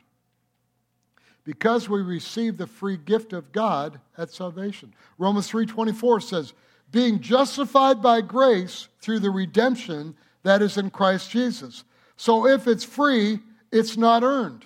Because 1.43 1.87
we 1.87 2.01
receive 2.01 2.57
the 2.57 2.67
free 2.67 2.97
gift 2.97 3.31
of 3.31 3.51
God 3.51 3.99
at 4.17 4.31
salvation. 4.31 4.93
Romans 5.17 5.47
3:24 5.47 6.19
says, 6.19 6.53
"Being 6.91 7.19
justified 7.21 8.01
by 8.01 8.21
grace 8.21 8.87
through 8.99 9.19
the 9.19 9.29
redemption 9.29 10.15
that 10.43 10.61
is 10.61 10.77
in 10.77 10.89
Christ 10.89 11.29
Jesus." 11.29 11.83
So 12.17 12.47
if 12.47 12.67
it's 12.67 12.83
free, 12.83 13.41
it's 13.71 13.95
not 13.95 14.23
earned. 14.23 14.65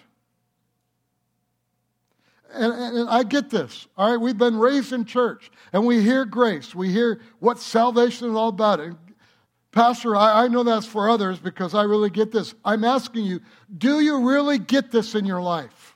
And, 2.53 2.73
and, 2.73 3.09
I 3.09 3.23
get 3.23 3.49
this. 3.49 3.87
All 3.97 4.09
right, 4.09 4.19
we've 4.19 4.37
been 4.37 4.57
raised 4.57 4.93
in 4.93 5.05
church 5.05 5.51
and 5.73 5.85
we 5.85 6.01
hear 6.01 6.25
grace. 6.25 6.73
We 6.73 6.91
hear 6.91 7.21
what 7.39 7.59
salvation 7.59 8.29
is 8.29 8.35
all 8.35 8.49
about. 8.49 8.79
And 8.79 8.97
Pastor, 9.71 10.15
I, 10.15 10.45
I 10.45 10.47
know 10.47 10.63
that's 10.63 10.85
for 10.85 11.09
others 11.09 11.39
because 11.39 11.75
I 11.75 11.83
really 11.83 12.09
get 12.09 12.31
this. 12.31 12.55
I'm 12.65 12.83
asking 12.83 13.25
you, 13.25 13.41
do 13.77 13.99
you 13.99 14.27
really 14.27 14.57
get 14.57 14.91
this 14.91 15.15
in 15.15 15.25
your 15.25 15.41
life? 15.41 15.95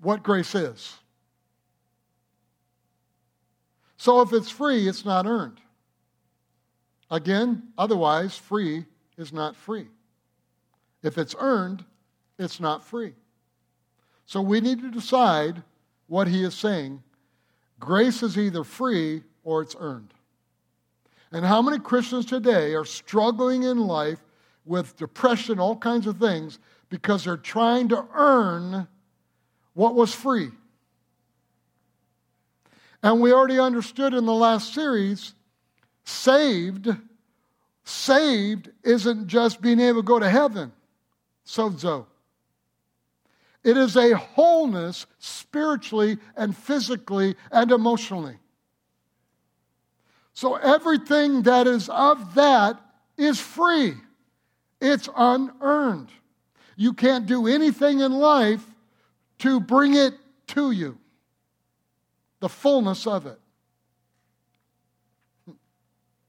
What 0.00 0.22
grace 0.22 0.54
is? 0.54 0.96
So 3.96 4.20
if 4.20 4.32
it's 4.32 4.50
free, 4.50 4.88
it's 4.88 5.04
not 5.04 5.26
earned. 5.26 5.60
Again, 7.10 7.62
otherwise, 7.78 8.36
free 8.36 8.84
is 9.16 9.32
not 9.32 9.56
free. 9.56 9.88
If 11.02 11.18
it's 11.18 11.34
earned, 11.38 11.84
it's 12.38 12.60
not 12.60 12.84
free. 12.84 13.14
So 14.26 14.40
we 14.40 14.60
need 14.60 14.80
to 14.80 14.90
decide 14.90 15.62
what 16.08 16.28
he 16.28 16.42
is 16.42 16.54
saying. 16.54 17.02
Grace 17.78 18.22
is 18.22 18.36
either 18.36 18.64
free 18.64 19.22
or 19.44 19.62
it's 19.62 19.76
earned. 19.78 20.12
And 21.32 21.44
how 21.44 21.62
many 21.62 21.78
Christians 21.78 22.26
today 22.26 22.74
are 22.74 22.84
struggling 22.84 23.62
in 23.62 23.78
life 23.78 24.18
with 24.64 24.96
depression, 24.96 25.60
all 25.60 25.76
kinds 25.76 26.06
of 26.06 26.18
things, 26.18 26.58
because 26.88 27.24
they're 27.24 27.36
trying 27.36 27.88
to 27.88 28.04
earn 28.14 28.88
what 29.74 29.94
was 29.94 30.14
free? 30.14 30.50
And 33.02 33.20
we 33.20 33.32
already 33.32 33.60
understood 33.60 34.14
in 34.14 34.26
the 34.26 34.34
last 34.34 34.74
series 34.74 35.34
saved, 36.04 36.88
saved 37.84 38.70
isn't 38.82 39.28
just 39.28 39.60
being 39.60 39.78
able 39.78 40.02
to 40.02 40.06
go 40.06 40.18
to 40.18 40.28
heaven, 40.28 40.72
sozo. 41.46 42.06
It 43.66 43.76
is 43.76 43.96
a 43.96 44.16
wholeness 44.16 45.06
spiritually 45.18 46.18
and 46.36 46.56
physically 46.56 47.34
and 47.50 47.72
emotionally. 47.72 48.36
So 50.34 50.54
everything 50.54 51.42
that 51.42 51.66
is 51.66 51.88
of 51.88 52.36
that 52.36 52.80
is 53.16 53.40
free, 53.40 53.94
it's 54.80 55.08
unearned. 55.16 56.10
You 56.76 56.92
can't 56.92 57.26
do 57.26 57.48
anything 57.48 57.98
in 57.98 58.12
life 58.12 58.64
to 59.38 59.58
bring 59.58 59.94
it 59.94 60.14
to 60.48 60.70
you, 60.70 60.96
the 62.38 62.48
fullness 62.48 63.04
of 63.04 63.26
it. 63.26 63.40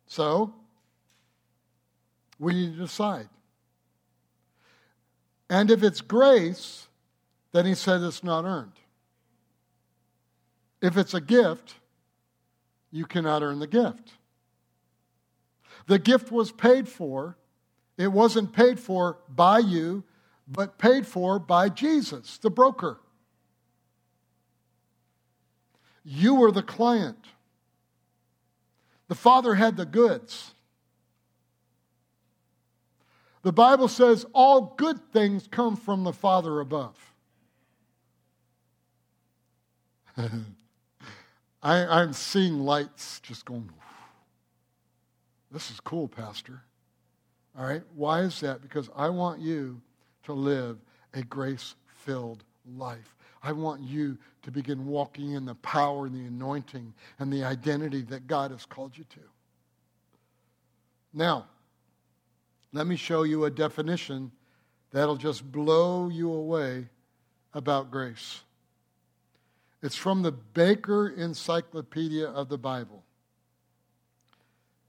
So, 0.07 0.55
we 2.39 2.53
need 2.53 2.77
to 2.77 2.79
decide. 2.79 3.29
And 5.51 5.69
if 5.69 5.83
it's 5.83 6.01
grace, 6.01 6.86
then 7.57 7.65
he 7.65 7.73
said 7.73 8.03
it's 8.03 8.23
not 8.23 8.45
earned. 8.45 8.73
If 10.79 10.95
it's 10.95 11.15
a 11.15 11.21
gift, 11.21 11.73
you 12.91 13.07
cannot 13.07 13.41
earn 13.41 13.57
the 13.57 13.65
gift. 13.65 14.13
The 15.87 15.97
gift 15.97 16.31
was 16.31 16.51
paid 16.51 16.87
for. 16.87 17.35
It 17.97 18.09
wasn't 18.09 18.53
paid 18.53 18.79
for 18.79 19.17
by 19.27 19.57
you, 19.57 20.03
but 20.47 20.77
paid 20.77 21.07
for 21.07 21.39
by 21.39 21.69
Jesus, 21.69 22.37
the 22.37 22.51
broker. 22.51 22.99
You 26.03 26.35
were 26.35 26.51
the 26.51 26.61
client. 26.61 27.25
The 29.07 29.15
Father 29.15 29.55
had 29.55 29.77
the 29.77 29.85
goods. 29.87 30.53
The 33.41 33.51
Bible 33.51 33.87
says 33.87 34.27
all 34.31 34.75
good 34.77 35.11
things 35.11 35.47
come 35.49 35.75
from 35.75 36.03
the 36.03 36.13
Father 36.13 36.59
above. 36.59 36.95
I, 41.63 42.01
am 42.01 42.13
seeing 42.13 42.59
lights 42.59 43.19
just 43.21 43.45
going, 43.45 43.69
this 45.51 45.71
is 45.71 45.79
cool, 45.79 46.07
Pastor. 46.07 46.61
All 47.57 47.65
right, 47.65 47.83
why 47.95 48.21
is 48.21 48.39
that? 48.41 48.61
Because 48.61 48.89
I 48.95 49.09
want 49.09 49.39
you 49.39 49.81
to 50.23 50.33
live 50.33 50.77
a 51.13 51.23
grace 51.23 51.75
filled 51.87 52.43
life. 52.75 53.15
I 53.43 53.51
want 53.51 53.81
you 53.81 54.17
to 54.43 54.51
begin 54.51 54.85
walking 54.85 55.33
in 55.33 55.45
the 55.45 55.55
power 55.55 56.05
and 56.05 56.15
the 56.15 56.27
anointing 56.27 56.93
and 57.19 57.31
the 57.31 57.43
identity 57.43 58.01
that 58.03 58.27
God 58.27 58.51
has 58.51 58.65
called 58.65 58.97
you 58.97 59.05
to. 59.05 59.19
Now, 61.13 61.45
let 62.73 62.87
me 62.87 62.95
show 62.95 63.23
you 63.23 63.45
a 63.45 63.51
definition 63.51 64.31
that'll 64.91 65.15
just 65.15 65.49
blow 65.51 66.09
you 66.09 66.31
away 66.31 66.87
about 67.53 67.89
grace. 67.89 68.41
It's 69.81 69.95
from 69.95 70.21
the 70.21 70.31
Baker 70.31 71.09
Encyclopedia 71.09 72.27
of 72.27 72.49
the 72.49 72.57
Bible. 72.57 73.03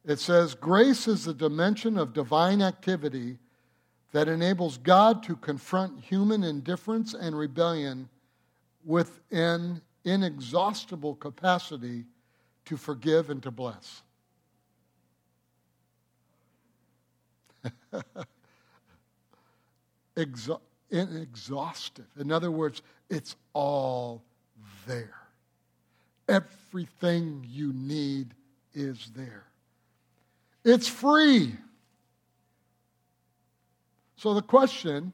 It 0.05 0.19
says, 0.19 0.55
Grace 0.55 1.07
is 1.07 1.25
the 1.25 1.35
dimension 1.35 1.99
of 1.99 2.15
divine 2.15 2.63
activity 2.63 3.39
that 4.13 4.29
enables 4.29 4.79
God 4.79 5.23
to 5.25 5.37
confront 5.37 6.01
human 6.01 6.43
indifference 6.43 7.13
and 7.13 7.37
rebellion 7.37 8.09
with 8.85 9.21
an 9.31 9.83
inexhaustible 10.05 11.17
capacity 11.17 12.07
to 12.65 12.79
forgive 12.79 13.29
and 13.29 13.43
to 13.43 13.51
bless. 13.51 14.03
Exha- 20.17 20.61
inexhaustive. 20.91 22.07
In 22.19 22.33
other 22.33 22.51
words, 22.51 22.81
it's 23.11 23.37
all 23.53 24.23
there. 24.89 25.15
Everything 26.29 27.47
you 27.49 27.73
need 27.73 28.35
is 28.75 29.11
there. 29.15 29.45
It's 30.65 30.89
free. 30.89 31.55
So 34.17 34.35
the 34.35 34.43
question 34.43 35.13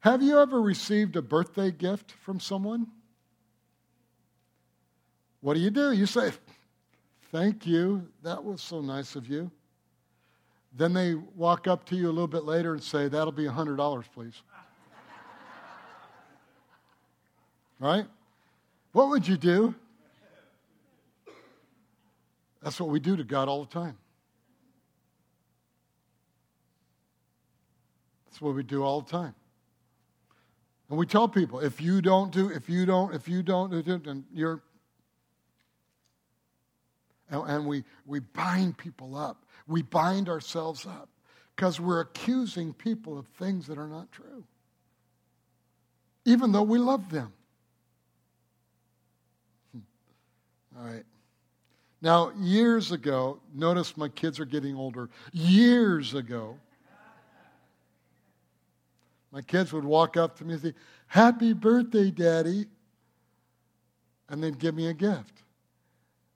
have 0.00 0.22
you 0.22 0.38
ever 0.38 0.60
received 0.60 1.16
a 1.16 1.22
birthday 1.22 1.70
gift 1.70 2.12
from 2.12 2.38
someone? 2.38 2.86
What 5.40 5.54
do 5.54 5.60
you 5.60 5.70
do? 5.70 5.92
You 5.92 6.06
say, 6.06 6.30
Thank 7.32 7.66
you. 7.66 8.06
That 8.22 8.44
was 8.44 8.62
so 8.62 8.80
nice 8.80 9.16
of 9.16 9.28
you. 9.28 9.50
Then 10.76 10.92
they 10.92 11.14
walk 11.14 11.66
up 11.66 11.84
to 11.86 11.96
you 11.96 12.06
a 12.06 12.12
little 12.12 12.28
bit 12.28 12.44
later 12.44 12.74
and 12.74 12.82
say, 12.82 13.08
That'll 13.08 13.32
be 13.32 13.44
$100, 13.44 14.04
please. 14.14 14.40
Right? 17.78 18.06
What 18.92 19.08
would 19.08 19.26
you 19.26 19.36
do? 19.36 19.74
That's 22.62 22.80
what 22.80 22.88
we 22.88 23.00
do 23.00 23.16
to 23.16 23.24
God 23.24 23.48
all 23.48 23.64
the 23.64 23.72
time. 23.72 23.96
That's 28.26 28.40
what 28.40 28.54
we 28.54 28.62
do 28.62 28.82
all 28.82 29.02
the 29.02 29.10
time. 29.10 29.34
And 30.88 30.98
we 30.98 31.06
tell 31.06 31.28
people, 31.28 31.60
if 31.60 31.80
you 31.80 32.00
don't 32.00 32.32
do, 32.32 32.50
if 32.50 32.68
you 32.68 32.86
don't, 32.86 33.14
if 33.14 33.28
you 33.28 33.42
don't 33.42 33.70
do, 33.70 33.82
then 33.82 34.24
you're. 34.32 34.62
And, 37.30 37.42
and 37.48 37.66
we, 37.66 37.84
we 38.06 38.20
bind 38.20 38.76
people 38.76 39.16
up. 39.16 39.44
We 39.66 39.82
bind 39.82 40.28
ourselves 40.28 40.86
up 40.86 41.08
because 41.54 41.80
we're 41.80 42.00
accusing 42.00 42.72
people 42.72 43.18
of 43.18 43.26
things 43.38 43.66
that 43.66 43.78
are 43.78 43.88
not 43.88 44.10
true, 44.12 44.44
even 46.24 46.52
though 46.52 46.62
we 46.62 46.78
love 46.78 47.10
them. 47.10 47.32
All 50.78 50.84
right. 50.84 51.04
Now, 52.02 52.32
years 52.38 52.92
ago, 52.92 53.40
notice 53.54 53.96
my 53.96 54.08
kids 54.08 54.38
are 54.38 54.44
getting 54.44 54.76
older. 54.76 55.08
Years 55.32 56.14
ago, 56.14 56.58
my 59.32 59.40
kids 59.40 59.72
would 59.72 59.84
walk 59.84 60.16
up 60.16 60.36
to 60.38 60.44
me 60.44 60.54
and 60.54 60.62
say, 60.62 60.74
Happy 61.06 61.52
birthday, 61.52 62.10
Daddy. 62.10 62.66
And 64.28 64.42
they'd 64.42 64.58
give 64.58 64.74
me 64.74 64.88
a 64.88 64.92
gift. 64.92 65.42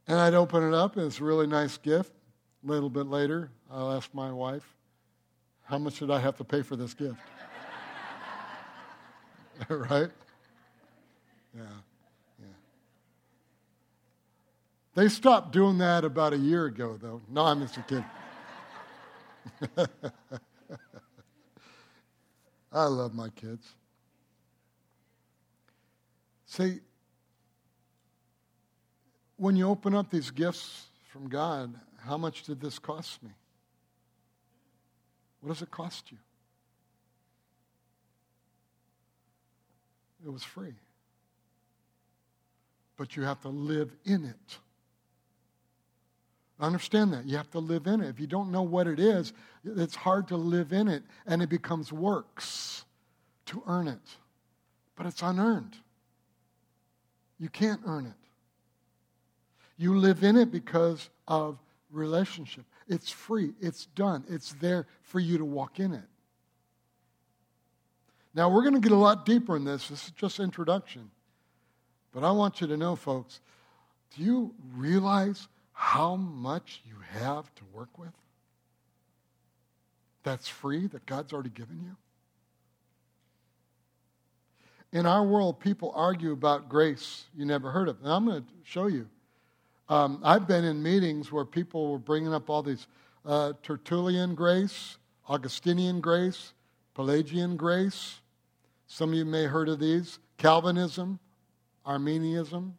And 0.07 0.19
I'd 0.19 0.35
open 0.35 0.63
it 0.63 0.75
up, 0.75 0.97
and 0.97 1.07
it's 1.07 1.21
a 1.21 1.25
really 1.25 1.47
nice 1.47 1.77
gift. 1.77 2.13
A 2.65 2.67
little 2.67 2.91
bit 2.91 3.07
later, 3.07 3.51
I'll 3.71 3.93
ask 3.93 4.13
my 4.15 4.33
wife, 4.33 4.77
How 5.65 5.79
much 5.79 5.99
did 5.99 6.11
I 6.11 6.19
have 6.19 6.37
to 6.39 6.45
pay 6.45 6.63
for 6.63 6.77
this 6.77 6.95
gift? 6.95 7.19
right? 9.69 10.11
Yeah. 11.55 11.63
They 14.99 15.09
stopped 15.09 15.53
doing 15.53 15.79
that 15.79 16.05
about 16.05 16.33
a 16.33 16.37
year 16.37 16.65
ago, 16.65 16.99
though. 17.01 17.21
No, 17.29 17.45
I'm 17.45 17.61
just 17.61 17.77
a 17.77 17.83
kid. 17.83 18.05
I 22.73 22.85
love 22.87 23.15
my 23.15 23.29
kids. 23.29 23.65
See, 26.47 26.81
when 29.37 29.55
you 29.55 29.69
open 29.69 29.95
up 29.95 30.11
these 30.11 30.33
gifts 30.33 30.87
from 31.13 31.29
God, 31.29 31.73
how 31.99 32.19
much 32.19 32.43
did 32.43 32.61
this 32.61 32.81
cost 32.81 33.23
me? 33.23 33.31
What 35.43 35.51
does 35.51 35.63
it 35.63 35.71
cost 35.71 36.11
you? 36.11 36.19
it 40.27 40.33
was 40.33 40.43
free. 40.43 40.75
But 42.97 43.15
you 43.15 43.23
have 43.23 43.41
to 43.43 43.49
live 43.49 43.95
in 44.05 44.25
it. 44.25 44.59
Understand 46.61 47.13
that. 47.13 47.25
You 47.25 47.37
have 47.37 47.51
to 47.53 47.61
live 47.61 47.87
in 47.87 48.01
it. 48.01 48.09
If 48.09 48.19
you 48.19 48.27
don't 48.27 48.51
know 48.51 48.63
what 48.63 48.87
it 48.87 48.99
is, 48.99 49.33
it's 49.65 49.95
hard 49.95 50.27
to 50.29 50.37
live 50.37 50.73
in 50.73 50.89
it, 50.89 51.05
and 51.27 51.41
it 51.41 51.49
becomes 51.49 51.93
works 51.93 52.85
to 53.47 53.63
earn 53.67 53.87
it. 53.87 54.17
But 54.97 55.07
it's 55.07 55.23
unearned. 55.23 55.77
You 57.39 57.49
can't 57.49 57.81
earn 57.87 58.07
it. 58.07 58.13
You 59.77 59.97
live 59.97 60.25
in 60.25 60.37
it 60.37 60.51
because 60.51 61.09
of 61.29 61.59
relationship. 61.93 62.65
It's 62.89 63.11
free, 63.11 63.53
it's 63.61 63.87
done, 63.87 64.25
it's 64.29 64.55
there 64.55 64.87
for 65.03 65.21
you 65.21 65.39
to 65.39 65.45
walk 65.45 65.79
in 65.79 65.95
it. 65.95 66.03
Now, 68.35 68.49
we're 68.51 68.63
going 68.63 68.75
to 68.75 68.81
get 68.81 68.93
a 68.93 68.97
lot 68.97 69.25
deeper 69.25 69.57
in 69.57 69.65
this. 69.65 69.89
This 69.89 70.07
is 70.07 70.11
just 70.13 70.41
introduction. 70.41 71.11
But 72.13 72.25
I 72.25 72.31
want 72.31 72.61
you 72.61 72.67
to 72.67 72.77
know, 72.77 72.97
folks, 72.97 73.41
do 74.17 74.23
you 74.23 74.55
realize 74.75 75.49
how 75.81 76.17
much 76.17 76.83
you 76.85 76.97
have 77.21 77.55
to 77.55 77.63
work 77.73 77.97
with? 77.97 78.11
That's 80.25 80.49
free, 80.49 80.89
that 80.89 81.07
God's 81.07 81.33
already 81.33 81.51
given 81.51 81.81
you? 81.81 81.97
In 84.93 85.07
our 85.07 85.23
world, 85.25 85.61
people 85.61 85.93
argue 85.95 86.33
about 86.33 86.69
grace 86.69 87.27
you 87.33 87.45
never 87.45 87.71
heard 87.71 87.89
of. 87.89 87.97
And 88.03 88.13
I'm 88.13 88.27
going 88.27 88.43
to 88.43 88.49
show 88.65 88.89
you. 88.89 89.09
Um, 89.89 90.21
I've 90.25 90.49
been 90.49 90.65
in 90.65 90.83
meetings 90.83 91.31
where 91.31 91.45
people 91.45 91.93
were 91.93 91.99
bringing 91.99 92.35
up 92.35 92.51
all 92.51 92.65
these 92.65 92.89
uh, 93.25 93.53
Tertullian 93.63 94.35
grace, 94.35 94.99
Augustinian 95.29 96.01
grace, 96.01 96.55
Pelagian 96.95 97.57
grace. 97.57 98.19
Some 98.89 99.11
of 99.11 99.15
you 99.15 99.25
may 99.25 99.43
have 99.43 99.53
heard 99.53 99.69
of 99.69 99.79
these. 99.79 100.19
Calvinism, 100.39 101.21
Arminianism. 101.87 102.77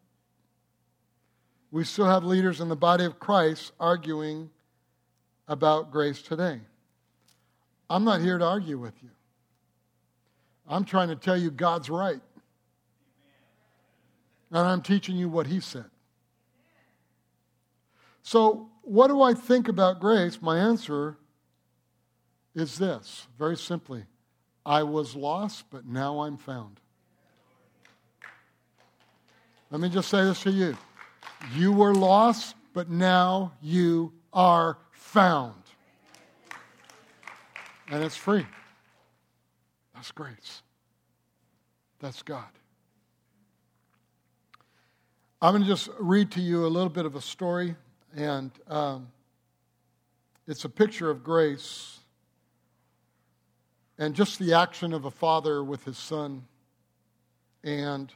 We 1.72 1.84
still 1.84 2.06
have 2.06 2.24
leaders 2.24 2.62
in 2.62 2.70
the 2.70 2.76
body 2.76 3.06
of 3.06 3.20
Christ 3.20 3.72
arguing 3.80 4.50
about 5.48 5.92
grace 5.92 6.22
today. 6.22 6.60
I'm 7.90 8.04
not 8.04 8.22
here 8.22 8.38
to 8.38 8.46
argue 8.46 8.78
with 8.78 8.94
you. 9.02 9.10
I'm 10.68 10.86
trying 10.86 11.10
to 11.10 11.16
tell 11.16 11.38
you 11.38 11.50
God's 11.52 11.90
right. 11.90 12.22
And 14.52 14.60
I'm 14.60 14.82
teaching 14.82 15.16
you 15.16 15.30
what 15.30 15.48
He 15.48 15.60
said. 15.60 15.86
So, 18.22 18.70
what 18.84 19.08
do 19.08 19.22
I 19.22 19.34
think 19.34 19.68
about 19.68 20.00
grace? 20.00 20.42
My 20.42 20.58
answer 20.58 21.18
is 22.56 22.78
this 22.78 23.28
very 23.38 23.58
simply 23.58 24.06
I 24.66 24.84
was 24.84 25.16
lost, 25.16 25.66
but 25.70 25.86
now 25.86 26.22
I'm 26.22 26.38
found. 26.38 26.80
Let 29.72 29.82
me 29.82 29.90
just 29.90 30.10
say 30.10 30.24
this 30.24 30.42
to 30.44 30.52
you. 30.52 30.76
You 31.56 31.72
were 31.72 31.94
lost, 31.94 32.56
but 32.74 32.90
now 32.90 33.54
you 33.62 34.14
are 34.34 34.78
found. 34.92 35.56
And 37.90 38.04
it's 38.04 38.16
free. 38.16 38.46
That's 39.96 40.12
grace. 40.12 40.62
That's 42.00 42.22
God. 42.22 42.46
I'm 45.42 45.54
going 45.54 45.64
to 45.64 45.70
just 45.70 45.90
read 46.00 46.32
to 46.32 46.42
you 46.42 46.66
a 46.66 46.68
little 46.68 46.90
bit 46.90 47.06
of 47.06 47.16
a 47.16 47.22
story 47.22 47.76
and 48.16 48.52
um, 48.68 49.08
it's 50.48 50.66
a 50.66 50.70
picture 50.70 51.10
of 51.10 51.24
grace 51.24 52.00
and 53.98 54.16
just 54.16 54.40
the 54.40 54.54
action 54.54 54.94
of 54.94 55.06
a 55.06 55.12
father 55.12 55.64
with 55.64 55.84
his 55.86 55.98
son 55.98 56.44
and 57.64 58.14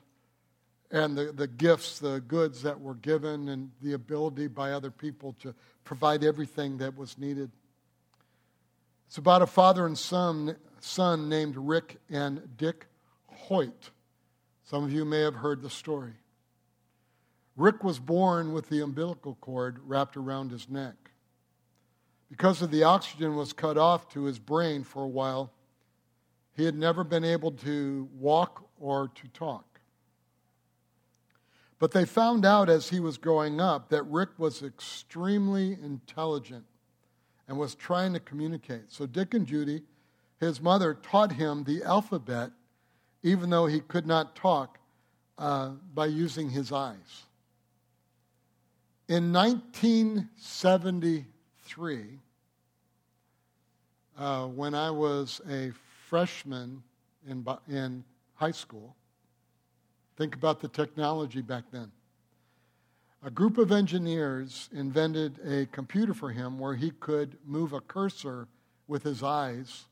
and 0.94 1.18
the, 1.18 1.32
the 1.32 1.48
gifts, 1.48 1.98
the 1.98 2.22
goods 2.22 2.62
that 2.62 2.80
were 2.80 2.94
given, 2.94 3.50
and 3.50 3.72
the 3.82 3.94
ability 3.94 4.48
by 4.48 4.72
other 4.72 4.92
people 4.92 5.36
to 5.42 5.54
provide 5.84 6.24
everything 6.24 6.78
that 6.78 6.96
was 6.96 7.18
needed. 7.18 7.50
It's 9.08 9.18
about 9.18 9.42
a 9.42 9.48
father 9.48 9.88
and 9.88 9.98
son, 9.98 10.56
son 10.80 11.28
named 11.30 11.58
Rick 11.58 11.98
and 12.12 12.48
Dick 12.58 12.86
Hoyt. 13.28 13.90
Some 14.64 14.84
of 14.84 14.94
you 14.94 15.04
may 15.04 15.22
have 15.22 15.34
heard 15.36 15.64
the 15.64 15.70
story. 15.70 16.14
Rick 17.58 17.84
was 17.84 17.98
born 17.98 18.54
with 18.54 18.70
the 18.70 18.82
umbilical 18.82 19.36
cord 19.42 19.80
wrapped 19.86 20.16
around 20.16 20.52
his 20.52 20.70
neck. 20.70 20.96
Because 22.30 22.62
of 22.62 22.70
the 22.70 22.84
oxygen 22.84 23.36
was 23.36 23.52
cut 23.52 23.80
off 23.80 24.10
to 24.10 24.24
his 24.24 24.38
brain 24.38 24.84
for 24.84 25.04
a 25.04 25.08
while, 25.08 25.52
he 26.56 26.66
had 26.66 26.76
never 26.76 27.04
been 27.04 27.24
able 27.24 27.52
to 27.52 28.08
walk 28.14 28.68
or 28.80 29.10
to 29.16 29.28
talk. 29.30 29.73
But 31.84 31.92
they 31.92 32.06
found 32.06 32.46
out 32.46 32.70
as 32.70 32.88
he 32.88 33.02
was 33.02 33.18
growing 33.18 33.60
up 33.60 33.90
that 33.90 34.04
Rick 34.04 34.30
was 34.38 34.64
extremely 34.64 35.74
intelligent 35.74 36.64
and 37.46 37.58
was 37.58 37.76
trying 37.76 38.14
to 38.14 38.22
communicate. 38.22 38.90
So 38.90 39.06
Dick 39.06 39.34
and 39.34 39.46
Judy, 39.46 39.82
his 40.40 40.62
mother, 40.62 40.94
taught 40.94 41.34
him 41.34 41.66
the 41.66 41.84
alphabet, 41.84 42.52
even 43.22 43.50
though 43.50 43.66
he 43.66 43.82
could 43.82 44.08
not 44.08 44.34
talk, 44.34 44.80
uh, 45.38 45.72
by 45.94 46.06
using 46.06 46.50
his 46.50 46.72
eyes. 46.72 47.26
In 49.10 49.34
1973, 49.34 52.06
uh, 54.18 54.48
when 54.48 54.74
I 54.74 54.90
was 54.90 55.42
a 55.50 55.74
freshman 56.08 56.82
in, 57.28 57.46
in 57.68 58.06
high 58.36 58.52
school, 58.52 58.96
think 60.18 60.36
about 60.36 60.60
the 60.60 60.68
technology 60.68 61.42
back 61.42 61.64
then. 61.72 61.92
A 63.26 63.32
group 63.32 63.58
of 63.58 63.72
engineers 63.72 64.70
invented 64.74 65.40
a 65.48 65.66
computer 65.68 66.14
for 66.14 66.30
him 66.30 66.60
where 66.60 66.76
he 66.76 66.92
could 66.92 67.38
move 67.46 67.72
a 67.72 67.80
cursor 67.80 68.48
with 68.88 69.04
his 69.04 69.24
eyes 69.24 69.86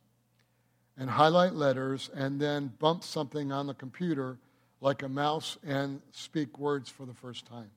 and 0.98 1.10
highlight 1.10 1.54
letters 1.54 2.10
and 2.14 2.42
then 2.42 2.74
bump 2.80 3.04
something 3.04 3.52
on 3.52 3.68
the 3.68 3.74
computer 3.74 4.38
like 4.82 5.02
a 5.02 5.10
mouse 5.10 5.58
and 5.66 6.02
speak 6.12 6.60
words 6.60 6.90
for 6.90 7.06
the 7.06 7.14
first 7.14 7.46
time. 7.46 7.70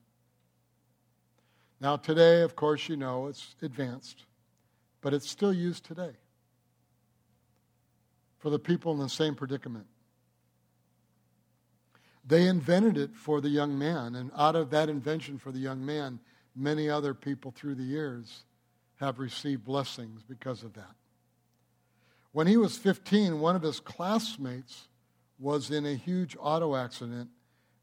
Now, 1.79 1.97
today, 1.97 2.41
of 2.41 2.55
course, 2.55 2.89
you 2.89 2.97
know 2.97 3.27
it's 3.27 3.55
advanced, 3.61 4.25
but 5.01 5.13
it's 5.13 5.29
still 5.29 5.53
used 5.53 5.85
today 5.85 6.13
for 8.39 8.49
the 8.49 8.59
people 8.59 8.91
in 8.91 8.99
the 8.99 9.09
same 9.09 9.35
predicament. 9.35 9.85
They 12.27 12.47
invented 12.47 12.97
it 12.97 13.15
for 13.15 13.39
the 13.39 13.49
young 13.49 13.77
man, 13.77 14.15
and 14.15 14.31
out 14.35 14.55
of 14.55 14.71
that 14.71 14.89
invention 14.89 15.37
for 15.37 15.51
the 15.51 15.59
young 15.59 15.85
man, 15.85 16.19
many 16.55 16.89
other 16.89 17.13
people 17.13 17.51
through 17.51 17.75
the 17.75 17.83
years 17.83 18.45
have 18.99 19.19
received 19.19 19.63
blessings 19.63 20.23
because 20.23 20.63
of 20.63 20.73
that. 20.73 20.95
When 22.31 22.47
he 22.47 22.57
was 22.57 22.77
15, 22.77 23.39
one 23.39 23.55
of 23.55 23.61
his 23.61 23.79
classmates 23.79 24.87
was 25.37 25.69
in 25.69 25.85
a 25.85 25.95
huge 25.95 26.35
auto 26.39 26.75
accident 26.75 27.29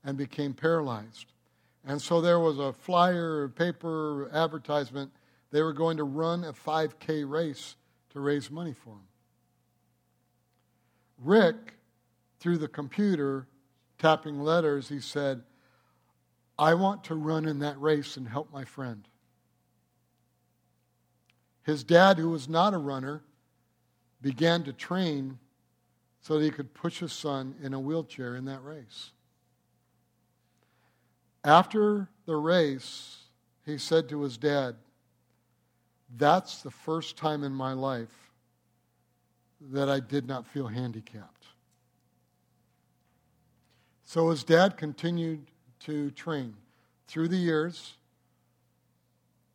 and 0.05 0.17
became 0.17 0.55
paralyzed. 0.55 1.33
And 1.85 2.01
so 2.01 2.21
there 2.21 2.41
was 2.41 2.59
a 2.59 2.73
flyer, 2.73 3.49
paper 3.49 4.31
advertisement. 4.33 5.11
They 5.51 5.63
were 5.63 5.73
going 5.73 5.97
to 5.99 6.05
run 6.05 6.45
a 6.45 6.53
5K 6.53 7.29
race 7.29 7.77
to 8.11 8.21
raise 8.21 8.51
money 8.51 8.73
for 8.73 8.91
him. 8.91 9.09
Rick, 11.19 11.75
through 12.41 12.59
the 12.59 12.69
computer, 12.69 13.47
tapping 14.03 14.41
letters, 14.41 14.89
he 14.89 14.99
said, 14.99 15.43
I 16.59 16.75
want 16.75 17.05
to 17.05 17.15
run 17.15 17.47
in 17.47 17.61
that 17.61 17.81
race 17.81 18.17
and 18.17 18.29
help 18.29 18.53
my 18.53 18.65
friend. 18.65 19.07
His 21.63 21.85
dad, 21.85 22.19
who 22.19 22.29
was 22.29 22.49
not 22.49 22.75
a 22.75 22.79
runner, 22.79 23.23
began 24.21 24.65
to 24.65 24.73
train 24.73 25.39
so 26.21 26.39
that 26.39 26.45
he 26.45 26.51
could 26.51 26.75
push 26.75 26.99
his 26.99 27.13
son 27.13 27.55
in 27.63 27.75
a 27.75 27.81
wheelchair 27.81 28.35
in 28.35 28.45
that 28.47 28.65
race. 28.65 29.13
After 31.45 32.09
the 32.27 32.37
race, 32.37 33.19
he 33.65 33.79
said 33.79 34.09
to 34.09 34.23
his 34.23 34.37
dad, 34.37 34.75
That's 36.17 36.63
the 36.63 36.71
first 36.73 37.17
time 37.17 37.45
in 37.45 37.53
my 37.53 37.73
life 37.73 38.33
that 39.71 39.89
I 39.89 40.01
did 40.01 40.27
not 40.27 40.47
feel 40.47 40.67
handicapped. 40.67 41.42
So 44.13 44.29
his 44.29 44.45
dad 44.45 44.77
continued 44.77 45.47
to 45.87 46.11
train. 46.11 46.55
Through 47.09 47.29
the 47.29 47.39
years, 47.39 47.95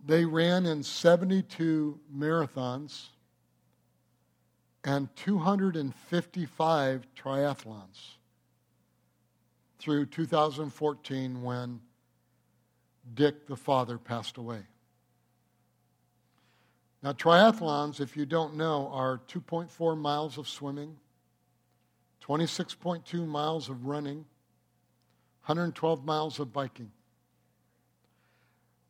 they 0.04 0.26
ran 0.26 0.66
in 0.66 0.82
72 0.82 2.00
marathons 2.12 3.10
and 4.84 5.16
255 5.16 7.08
triathlons 7.16 8.16
through 9.78 10.08
2014 10.08 11.44
when 11.44 11.80
Dick 13.14 13.46
the 13.46 13.56
father 13.56 14.00
passed 14.00 14.38
away. 14.38 14.64
Now, 17.04 17.12
triathlons, 17.14 18.00
if 18.00 18.18
you 18.18 18.26
don't 18.26 18.56
know, 18.56 18.90
are 18.92 19.22
2.4 19.28 19.96
miles 19.96 20.40
of 20.40 20.48
swimming, 20.48 20.98
26.2 22.24 23.28
miles 23.28 23.70
of 23.70 23.86
running, 23.86 24.26
112 25.48 26.04
miles 26.04 26.40
of 26.42 26.52
biking. 26.52 26.92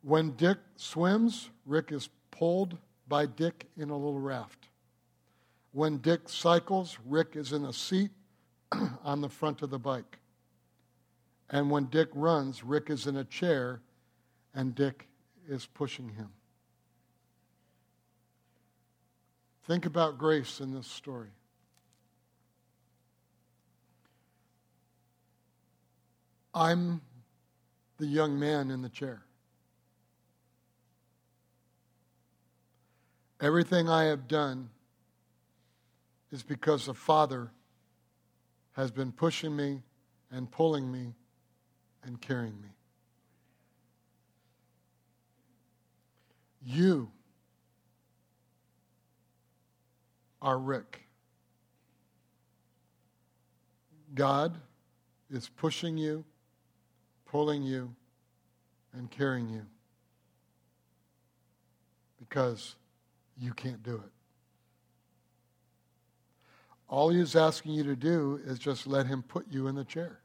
When 0.01 0.31
Dick 0.31 0.57
swims, 0.75 1.51
Rick 1.67 1.91
is 1.91 2.09
pulled 2.31 2.77
by 3.07 3.27
Dick 3.27 3.67
in 3.77 3.91
a 3.91 3.95
little 3.95 4.19
raft. 4.19 4.67
When 5.71 5.99
Dick 5.99 6.21
cycles, 6.27 6.97
Rick 7.05 7.35
is 7.35 7.53
in 7.53 7.63
a 7.65 7.73
seat 7.73 8.09
on 9.03 9.21
the 9.21 9.29
front 9.29 9.61
of 9.61 9.69
the 9.69 9.77
bike. 9.77 10.17
And 11.51 11.69
when 11.69 11.85
Dick 11.85 12.09
runs, 12.15 12.63
Rick 12.63 12.89
is 12.89 13.05
in 13.05 13.17
a 13.17 13.23
chair 13.23 13.81
and 14.55 14.73
Dick 14.73 15.07
is 15.47 15.67
pushing 15.67 16.09
him. 16.09 16.29
Think 19.67 19.85
about 19.85 20.17
grace 20.17 20.59
in 20.59 20.73
this 20.73 20.87
story. 20.87 21.29
I'm 26.57 27.01
the 27.99 28.07
young 28.07 28.39
man 28.39 28.71
in 28.71 28.81
the 28.81 28.89
chair. 28.89 29.21
Everything 33.39 33.87
I 33.87 34.05
have 34.05 34.27
done 34.27 34.69
is 36.31 36.41
because 36.41 36.87
the 36.87 36.95
Father 36.95 37.51
has 38.71 38.89
been 38.89 39.11
pushing 39.11 39.55
me 39.55 39.83
and 40.31 40.49
pulling 40.49 40.91
me 40.91 41.13
and 42.03 42.19
carrying 42.19 42.59
me. 42.59 42.69
You 46.65 47.11
are 50.41 50.57
Rick. 50.57 51.03
God 54.15 54.57
is 55.29 55.49
pushing 55.49 55.99
you, 55.99 56.25
pulling 57.27 57.63
you, 57.63 57.93
and 58.93 59.11
carrying 59.11 59.49
you 59.49 59.61
because 62.19 62.75
you 63.39 63.53
can't 63.53 63.83
do 63.83 63.95
it. 63.95 64.11
All 66.89 67.09
he 67.09 67.19
is 67.19 67.35
asking 67.35 67.73
you 67.73 67.83
to 67.83 67.95
do 67.95 68.39
is 68.45 68.57
just 68.57 68.87
let 68.87 69.05
him 69.05 69.21
put 69.21 69.45
you 69.49 69.67
in 69.67 69.75
the 69.75 69.83
chair. 69.83 70.19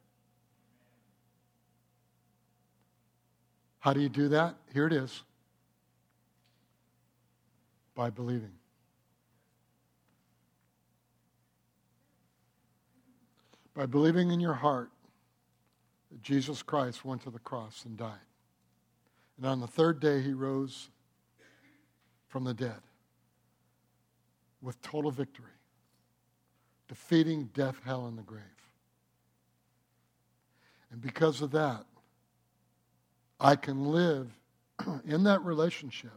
How 3.80 3.92
do 3.92 4.00
you 4.00 4.08
do 4.08 4.28
that? 4.28 4.54
Here 4.72 4.86
it 4.86 4.92
is 4.92 5.24
by 7.94 8.10
believing. 8.10 8.52
By 13.74 13.86
believing 13.86 14.30
in 14.30 14.38
your 14.38 14.54
heart 14.54 14.90
Jesus 16.20 16.62
Christ 16.62 17.04
went 17.04 17.22
to 17.22 17.30
the 17.30 17.38
cross 17.38 17.84
and 17.84 17.96
died. 17.96 18.18
And 19.36 19.46
on 19.46 19.60
the 19.60 19.66
third 19.66 20.00
day, 20.00 20.20
he 20.20 20.32
rose 20.32 20.90
from 22.28 22.44
the 22.44 22.54
dead 22.54 22.80
with 24.60 24.80
total 24.82 25.10
victory, 25.10 25.46
defeating 26.88 27.50
death, 27.54 27.76
hell, 27.84 28.06
and 28.06 28.16
the 28.16 28.22
grave. 28.22 28.42
And 30.90 31.00
because 31.00 31.40
of 31.40 31.50
that, 31.52 31.84
I 33.40 33.56
can 33.56 33.86
live 33.86 34.30
in 35.06 35.24
that 35.24 35.42
relationship. 35.42 36.12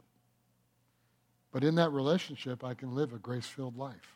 But 1.52 1.64
in 1.64 1.76
that 1.76 1.92
relationship, 1.92 2.64
I 2.64 2.74
can 2.74 2.94
live 2.94 3.14
a 3.14 3.18
grace 3.18 3.46
filled 3.46 3.78
life. 3.78 4.16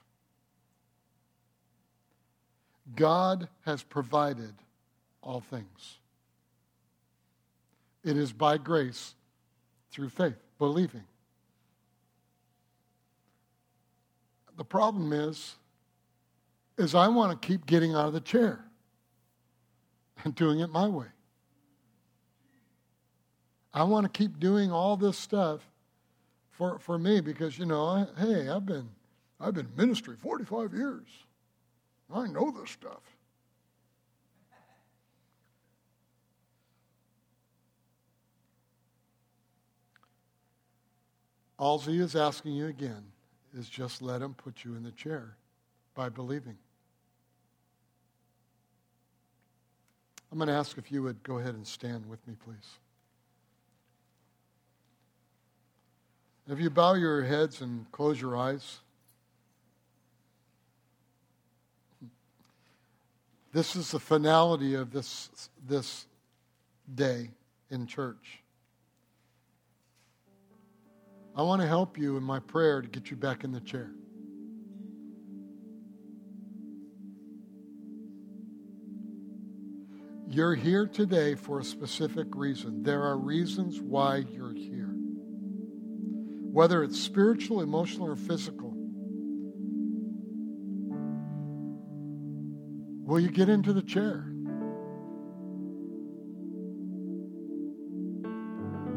God 2.95 3.47
has 3.65 3.81
provided 3.81 4.53
all 5.21 5.41
things. 5.41 5.97
It 8.03 8.17
is 8.17 8.31
by 8.31 8.57
grace 8.57 9.15
through 9.91 10.09
faith, 10.09 10.37
believing. 10.57 11.03
The 14.57 14.63
problem 14.65 15.13
is, 15.13 15.55
is 16.77 16.95
I 16.95 17.07
want 17.07 17.39
to 17.39 17.47
keep 17.47 17.65
getting 17.65 17.93
out 17.95 18.07
of 18.07 18.13
the 18.13 18.21
chair 18.21 18.63
and 20.23 20.33
doing 20.35 20.59
it 20.59 20.69
my 20.69 20.87
way. 20.87 21.07
I 23.73 23.83
want 23.83 24.11
to 24.11 24.17
keep 24.17 24.39
doing 24.39 24.71
all 24.71 24.97
this 24.97 25.17
stuff 25.17 25.61
for, 26.51 26.79
for 26.79 26.97
me 26.97 27.21
because, 27.21 27.57
you 27.57 27.65
know, 27.65 27.85
I, 27.85 28.07
hey, 28.17 28.49
I've 28.49 28.65
been, 28.65 28.89
I've 29.39 29.53
been 29.53 29.67
in 29.67 29.75
ministry 29.75 30.15
45 30.17 30.73
years. 30.73 31.07
I 32.13 32.27
know 32.27 32.51
this 32.51 32.71
stuff. 32.71 33.03
All 41.59 41.77
he 41.77 41.99
is 41.99 42.15
asking 42.15 42.53
you 42.53 42.67
again 42.67 43.03
is 43.53 43.67
just 43.67 44.01
let 44.01 44.21
him 44.21 44.33
put 44.33 44.63
you 44.63 44.75
in 44.75 44.83
the 44.83 44.91
chair 44.91 45.35
by 45.93 46.07
believing. 46.07 46.57
I'm 50.31 50.37
going 50.37 50.47
to 50.47 50.53
ask 50.53 50.77
if 50.77 50.89
you 50.89 51.03
would 51.03 51.21
go 51.21 51.39
ahead 51.39 51.55
and 51.55 51.67
stand 51.67 52.07
with 52.07 52.25
me, 52.27 52.35
please. 52.45 52.77
If 56.47 56.59
you 56.61 56.69
bow 56.69 56.93
your 56.93 57.23
heads 57.23 57.61
and 57.61 57.91
close 57.91 58.21
your 58.21 58.37
eyes, 58.37 58.79
this 63.51 63.75
is 63.75 63.91
the 63.91 63.99
finality 63.99 64.75
of 64.75 64.91
this, 64.91 65.49
this 65.67 66.05
day 66.95 67.31
in 67.69 67.85
church. 67.85 68.39
I 71.39 71.41
want 71.41 71.61
to 71.61 71.67
help 71.69 71.97
you 71.97 72.17
in 72.17 72.23
my 72.23 72.39
prayer 72.39 72.81
to 72.81 72.87
get 72.89 73.09
you 73.09 73.15
back 73.15 73.45
in 73.45 73.53
the 73.53 73.61
chair. 73.61 73.91
You're 80.27 80.53
here 80.53 80.85
today 80.85 81.35
for 81.35 81.61
a 81.61 81.63
specific 81.63 82.27
reason. 82.35 82.83
There 82.83 83.03
are 83.03 83.17
reasons 83.17 83.79
why 83.79 84.25
you're 84.29 84.53
here, 84.53 84.93
whether 86.51 86.83
it's 86.83 86.99
spiritual, 86.99 87.61
emotional, 87.61 88.09
or 88.09 88.17
physical. 88.17 88.73
Will 93.05 93.21
you 93.21 93.29
get 93.29 93.47
into 93.47 93.71
the 93.71 93.81
chair? 93.81 94.25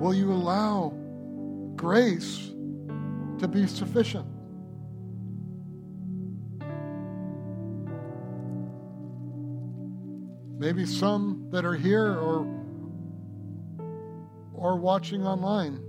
Will 0.00 0.12
you 0.12 0.32
allow 0.32 1.01
grace 1.82 2.52
to 3.40 3.48
be 3.48 3.66
sufficient. 3.66 4.24
Maybe 10.60 10.86
some 10.86 11.48
that 11.50 11.64
are 11.64 11.74
here 11.74 12.06
or, 12.06 12.46
or 14.54 14.76
watching 14.78 15.26
online. 15.26 15.82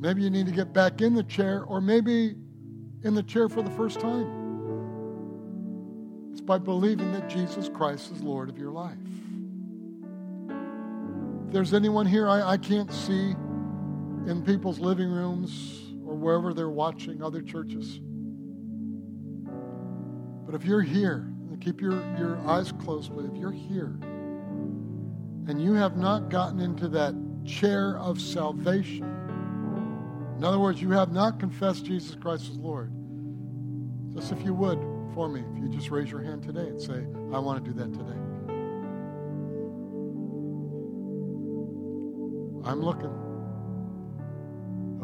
Maybe 0.00 0.22
you 0.22 0.30
need 0.30 0.46
to 0.46 0.52
get 0.52 0.72
back 0.72 1.00
in 1.00 1.14
the 1.14 1.22
chair, 1.22 1.62
or 1.62 1.80
maybe 1.80 2.34
in 3.04 3.14
the 3.14 3.22
chair 3.22 3.48
for 3.48 3.62
the 3.62 3.70
first 3.70 4.00
time. 4.00 4.26
It's 6.32 6.40
by 6.40 6.58
believing 6.58 7.12
that 7.12 7.28
Jesus 7.28 7.68
Christ 7.68 8.10
is 8.10 8.22
Lord 8.22 8.48
of 8.48 8.58
your 8.58 8.72
life. 8.72 8.98
If 11.48 11.54
there's 11.54 11.72
anyone 11.72 12.04
here 12.04 12.28
I, 12.28 12.42
I 12.42 12.56
can't 12.58 12.92
see 12.92 13.30
in 13.30 14.42
people's 14.44 14.78
living 14.78 15.08
rooms 15.08 15.94
or 16.04 16.14
wherever 16.14 16.52
they're 16.52 16.68
watching 16.68 17.22
other 17.22 17.40
churches. 17.40 18.00
But 20.44 20.54
if 20.54 20.66
you're 20.66 20.82
here, 20.82 21.32
keep 21.58 21.80
your, 21.80 21.92
your 22.18 22.38
eyes 22.46 22.70
closed, 22.72 23.16
but 23.16 23.24
if 23.24 23.34
you're 23.34 23.50
here 23.50 23.98
and 25.48 25.58
you 25.58 25.72
have 25.72 25.96
not 25.96 26.28
gotten 26.28 26.60
into 26.60 26.86
that 26.88 27.14
chair 27.46 27.96
of 27.96 28.20
salvation, 28.20 29.06
in 30.36 30.44
other 30.44 30.58
words, 30.58 30.82
you 30.82 30.90
have 30.90 31.12
not 31.12 31.40
confessed 31.40 31.86
Jesus 31.86 32.14
Christ 32.14 32.50
as 32.50 32.58
Lord, 32.58 32.92
just 34.12 34.32
if 34.32 34.42
you 34.44 34.52
would 34.52 34.78
for 35.14 35.30
me, 35.30 35.42
if 35.50 35.62
you 35.62 35.70
just 35.70 35.90
raise 35.90 36.10
your 36.10 36.22
hand 36.22 36.42
today 36.42 36.68
and 36.68 36.78
say, 36.78 37.06
I 37.34 37.38
want 37.38 37.64
to 37.64 37.70
do 37.70 37.78
that 37.78 37.90
today. 37.94 38.27
I'm 42.68 42.82
looking. 42.82 43.10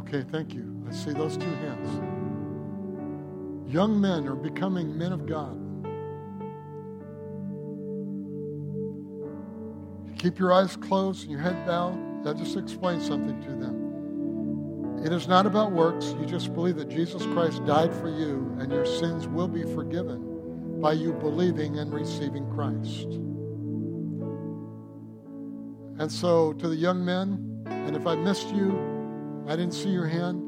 Okay, 0.01 0.23
thank 0.31 0.53
you. 0.53 0.85
I 0.87 0.93
see 0.93 1.13
those 1.13 1.39
two 1.39 1.47
hands. 1.47 1.89
Young 3.73 3.99
men 3.99 4.29
are 4.29 4.35
becoming 4.35 4.99
men 4.99 5.15
of 5.15 5.25
God. 5.25 5.59
Keep 10.19 10.39
your 10.39 10.53
eyes 10.53 10.77
closed 10.77 11.23
and 11.23 11.33
your 11.33 11.41
head 11.41 11.67
bowed. 11.67 12.23
That 12.23 12.37
just 12.37 12.59
explains 12.59 13.07
something 13.07 13.43
to 13.45 13.49
them. 13.49 15.03
It 15.03 15.11
is 15.11 15.27
not 15.27 15.47
about 15.47 15.73
works. 15.73 16.15
You 16.21 16.27
just 16.27 16.53
believe 16.53 16.77
that 16.77 16.91
Jesus 16.91 17.23
Christ 17.25 17.65
died 17.65 17.95
for 17.95 18.11
you 18.11 18.55
and 18.61 18.71
your 18.71 18.85
sins 18.85 19.27
will 19.27 19.49
be 19.49 19.63
forgiven 19.63 20.81
by 20.83 20.93
you 20.93 21.15
believing 21.15 21.79
and 21.79 21.95
receiving 21.95 22.47
Christ. 22.51 23.07
And 25.99 26.13
so, 26.13 26.53
to 26.55 26.69
the 26.69 26.77
young 26.77 27.03
men, 27.03 27.54
and 27.67 27.97
if 27.97 28.07
I 28.07 28.15
missed 28.15 28.49
you, 28.51 28.79
I 29.47 29.57
didn't 29.57 29.75
see 29.75 29.91
your 29.91 30.07
hand, 30.07 30.43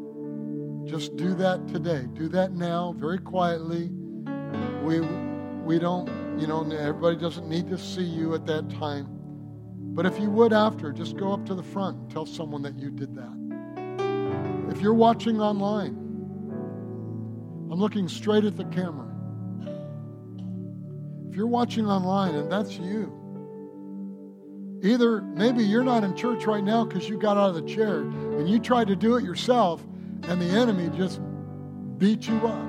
just 0.88 1.16
do 1.16 1.34
that 1.34 1.66
today. 1.68 2.06
Do 2.14 2.28
that 2.28 2.52
now, 2.52 2.94
very 2.96 3.18
quietly. 3.18 3.90
We, 4.82 5.00
we 5.00 5.78
don't, 5.78 6.08
you 6.38 6.46
know, 6.46 6.62
everybody 6.70 7.16
doesn't 7.16 7.48
need 7.48 7.68
to 7.68 7.78
see 7.78 8.04
you 8.04 8.34
at 8.34 8.46
that 8.46 8.70
time. 8.70 9.06
But 9.96 10.06
if 10.06 10.20
you 10.20 10.30
would 10.30 10.52
after, 10.52 10.92
just 10.92 11.16
go 11.16 11.32
up 11.32 11.44
to 11.46 11.54
the 11.54 11.62
front 11.62 11.98
and 11.98 12.10
tell 12.10 12.26
someone 12.26 12.62
that 12.62 12.78
you 12.78 12.90
did 12.90 13.14
that. 13.16 14.70
If 14.70 14.80
you're 14.80 14.94
watching 14.94 15.40
online, 15.40 15.94
I'm 17.70 17.80
looking 17.80 18.06
straight 18.08 18.44
at 18.44 18.56
the 18.56 18.64
camera. 18.66 19.12
If 21.28 21.34
you're 21.34 21.46
watching 21.46 21.86
online 21.86 22.34
and 22.34 22.52
that's 22.52 22.78
you, 22.78 23.12
Either 24.87 25.20
maybe 25.20 25.64
you're 25.64 25.82
not 25.82 26.05
in 26.05 26.14
church 26.14 26.47
right 26.47 26.62
now 26.62 26.84
because 26.84 27.09
you 27.09 27.18
got 27.18 27.37
out 27.37 27.49
of 27.49 27.57
the 27.57 27.62
chair 27.62 28.03
and 28.03 28.49
you 28.49 28.61
tried 28.61 28.87
to 28.87 28.95
do 28.95 29.16
it 29.16 29.24
yourself 29.24 29.82
and 30.28 30.41
the 30.41 30.47
enemy 30.47 30.89
just 30.97 31.20
beat 31.99 32.28
you 32.28 32.37
up. 32.47 32.64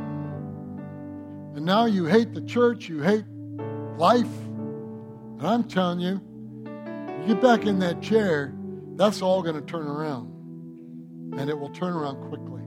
And 1.56 1.64
now 1.64 1.86
you 1.86 2.06
hate 2.06 2.34
the 2.34 2.42
church, 2.42 2.90
you 2.90 3.02
hate 3.04 3.26
life. 3.98 4.26
And 5.38 5.46
I'm 5.46 5.64
telling 5.64 6.00
you, 6.00 6.20
you 7.22 7.36
get 7.36 7.42
back 7.42 7.68
in 7.68 7.78
that 7.80 8.02
chair, 8.02 8.52
that's 8.96 9.22
all 9.22 9.44
going 9.44 9.56
to 9.56 9.62
turn 9.62 9.86
around. 9.86 10.34
And 11.40 11.52
it 11.52 11.60
will 11.60 11.70
turn 11.70 11.94
around 11.94 12.18
quickly. 12.30 12.64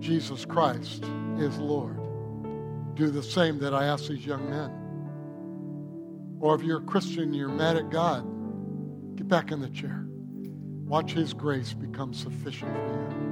Jesus 0.00 0.46
Christ 0.46 1.04
is 1.38 1.58
Lord. 1.58 1.98
Do 2.94 3.10
the 3.10 3.22
same 3.22 3.58
that 3.58 3.74
I 3.74 3.84
ask 3.84 4.08
these 4.08 4.24
young 4.24 4.48
men. 4.48 4.79
Or 6.40 6.54
if 6.54 6.62
you're 6.62 6.78
a 6.78 6.84
Christian, 6.84 7.34
you're 7.34 7.48
mad 7.48 7.76
at 7.76 7.90
God, 7.90 8.24
get 9.16 9.28
back 9.28 9.52
in 9.52 9.60
the 9.60 9.68
chair. 9.68 10.06
Watch 10.86 11.12
His 11.12 11.34
grace 11.34 11.74
become 11.74 12.14
sufficient 12.14 12.74
for 12.74 12.94
you. 13.12 13.30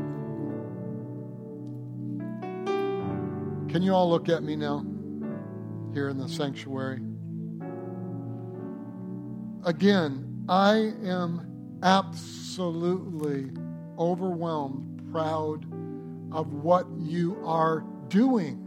Can 3.68 3.82
you 3.82 3.92
all 3.94 4.08
look 4.08 4.28
at 4.28 4.42
me 4.42 4.56
now 4.56 4.84
here 5.92 6.08
in 6.08 6.18
the 6.18 6.28
sanctuary? 6.28 7.00
Again, 9.64 10.44
I 10.48 10.92
am 11.02 11.80
absolutely 11.82 13.50
overwhelmed, 13.98 15.10
proud 15.12 15.64
of 16.32 16.52
what 16.52 16.86
you 16.96 17.40
are 17.44 17.84
doing 18.08 18.64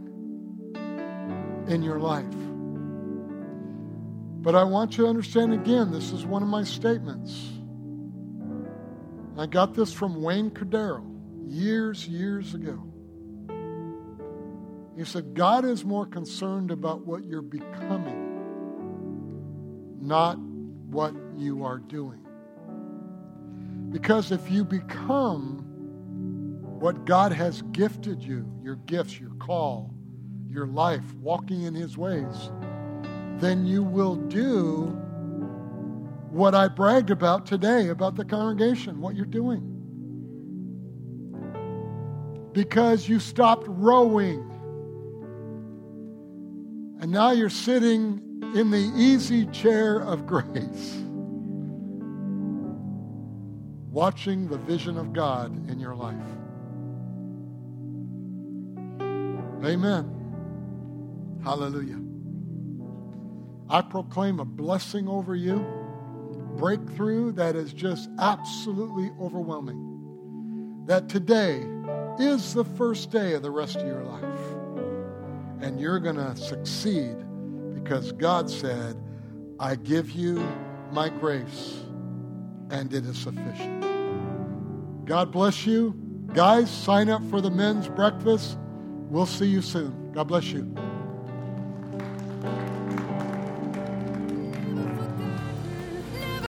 in 1.68 1.82
your 1.82 1.98
life. 1.98 2.26
But 4.42 4.56
I 4.56 4.64
want 4.64 4.98
you 4.98 5.04
to 5.04 5.10
understand 5.10 5.54
again, 5.54 5.92
this 5.92 6.10
is 6.10 6.26
one 6.26 6.42
of 6.42 6.48
my 6.48 6.64
statements. 6.64 7.52
I 9.38 9.46
got 9.46 9.74
this 9.74 9.92
from 9.92 10.20
Wayne 10.20 10.50
Cordeiro 10.50 11.06
years, 11.46 12.08
years 12.08 12.52
ago. 12.52 12.82
He 14.96 15.04
said, 15.04 15.34
God 15.34 15.64
is 15.64 15.84
more 15.84 16.06
concerned 16.06 16.72
about 16.72 17.06
what 17.06 17.24
you're 17.24 17.40
becoming, 17.40 18.28
not 20.00 20.38
what 20.38 21.14
you 21.36 21.64
are 21.64 21.78
doing. 21.78 22.26
Because 23.90 24.32
if 24.32 24.50
you 24.50 24.64
become 24.64 25.60
what 26.80 27.04
God 27.04 27.32
has 27.32 27.62
gifted 27.70 28.22
you, 28.22 28.44
your 28.62 28.74
gifts, 28.76 29.20
your 29.20 29.34
call, 29.34 29.94
your 30.48 30.66
life, 30.66 31.14
walking 31.14 31.62
in 31.62 31.74
His 31.74 31.96
ways, 31.96 32.50
then 33.42 33.66
you 33.66 33.82
will 33.82 34.14
do 34.14 34.84
what 36.30 36.54
I 36.54 36.68
bragged 36.68 37.10
about 37.10 37.44
today 37.44 37.88
about 37.88 38.14
the 38.14 38.24
congregation, 38.24 39.00
what 39.00 39.16
you're 39.16 39.26
doing. 39.26 39.68
Because 42.52 43.08
you 43.08 43.18
stopped 43.18 43.64
rowing. 43.66 44.48
And 47.00 47.10
now 47.10 47.32
you're 47.32 47.50
sitting 47.50 48.22
in 48.54 48.70
the 48.70 48.92
easy 48.96 49.46
chair 49.46 50.00
of 50.00 50.26
grace, 50.28 51.02
watching 53.90 54.46
the 54.46 54.58
vision 54.58 54.96
of 54.96 55.12
God 55.12 55.68
in 55.68 55.80
your 55.80 55.96
life. 55.96 56.16
Amen. 59.64 60.20
Hallelujah. 61.42 62.01
I 63.72 63.80
proclaim 63.80 64.38
a 64.38 64.44
blessing 64.44 65.08
over 65.08 65.34
you, 65.34 65.64
breakthrough 66.58 67.32
that 67.32 67.56
is 67.56 67.72
just 67.72 68.10
absolutely 68.18 69.10
overwhelming. 69.18 70.84
That 70.84 71.08
today 71.08 71.66
is 72.18 72.52
the 72.52 72.66
first 72.66 73.10
day 73.10 73.32
of 73.32 73.40
the 73.40 73.50
rest 73.50 73.76
of 73.76 73.86
your 73.86 74.04
life. 74.04 74.22
And 75.62 75.80
you're 75.80 76.00
going 76.00 76.16
to 76.16 76.36
succeed 76.36 77.16
because 77.72 78.12
God 78.12 78.50
said, 78.50 78.94
I 79.58 79.76
give 79.76 80.10
you 80.10 80.46
my 80.90 81.08
grace, 81.08 81.80
and 82.68 82.92
it 82.92 83.06
is 83.06 83.16
sufficient. 83.16 85.06
God 85.06 85.32
bless 85.32 85.64
you. 85.64 85.94
Guys, 86.34 86.70
sign 86.70 87.08
up 87.08 87.24
for 87.30 87.40
the 87.40 87.50
men's 87.50 87.88
breakfast. 87.88 88.58
We'll 89.08 89.24
see 89.24 89.46
you 89.46 89.62
soon. 89.62 90.12
God 90.12 90.24
bless 90.24 90.44
you. 90.44 90.74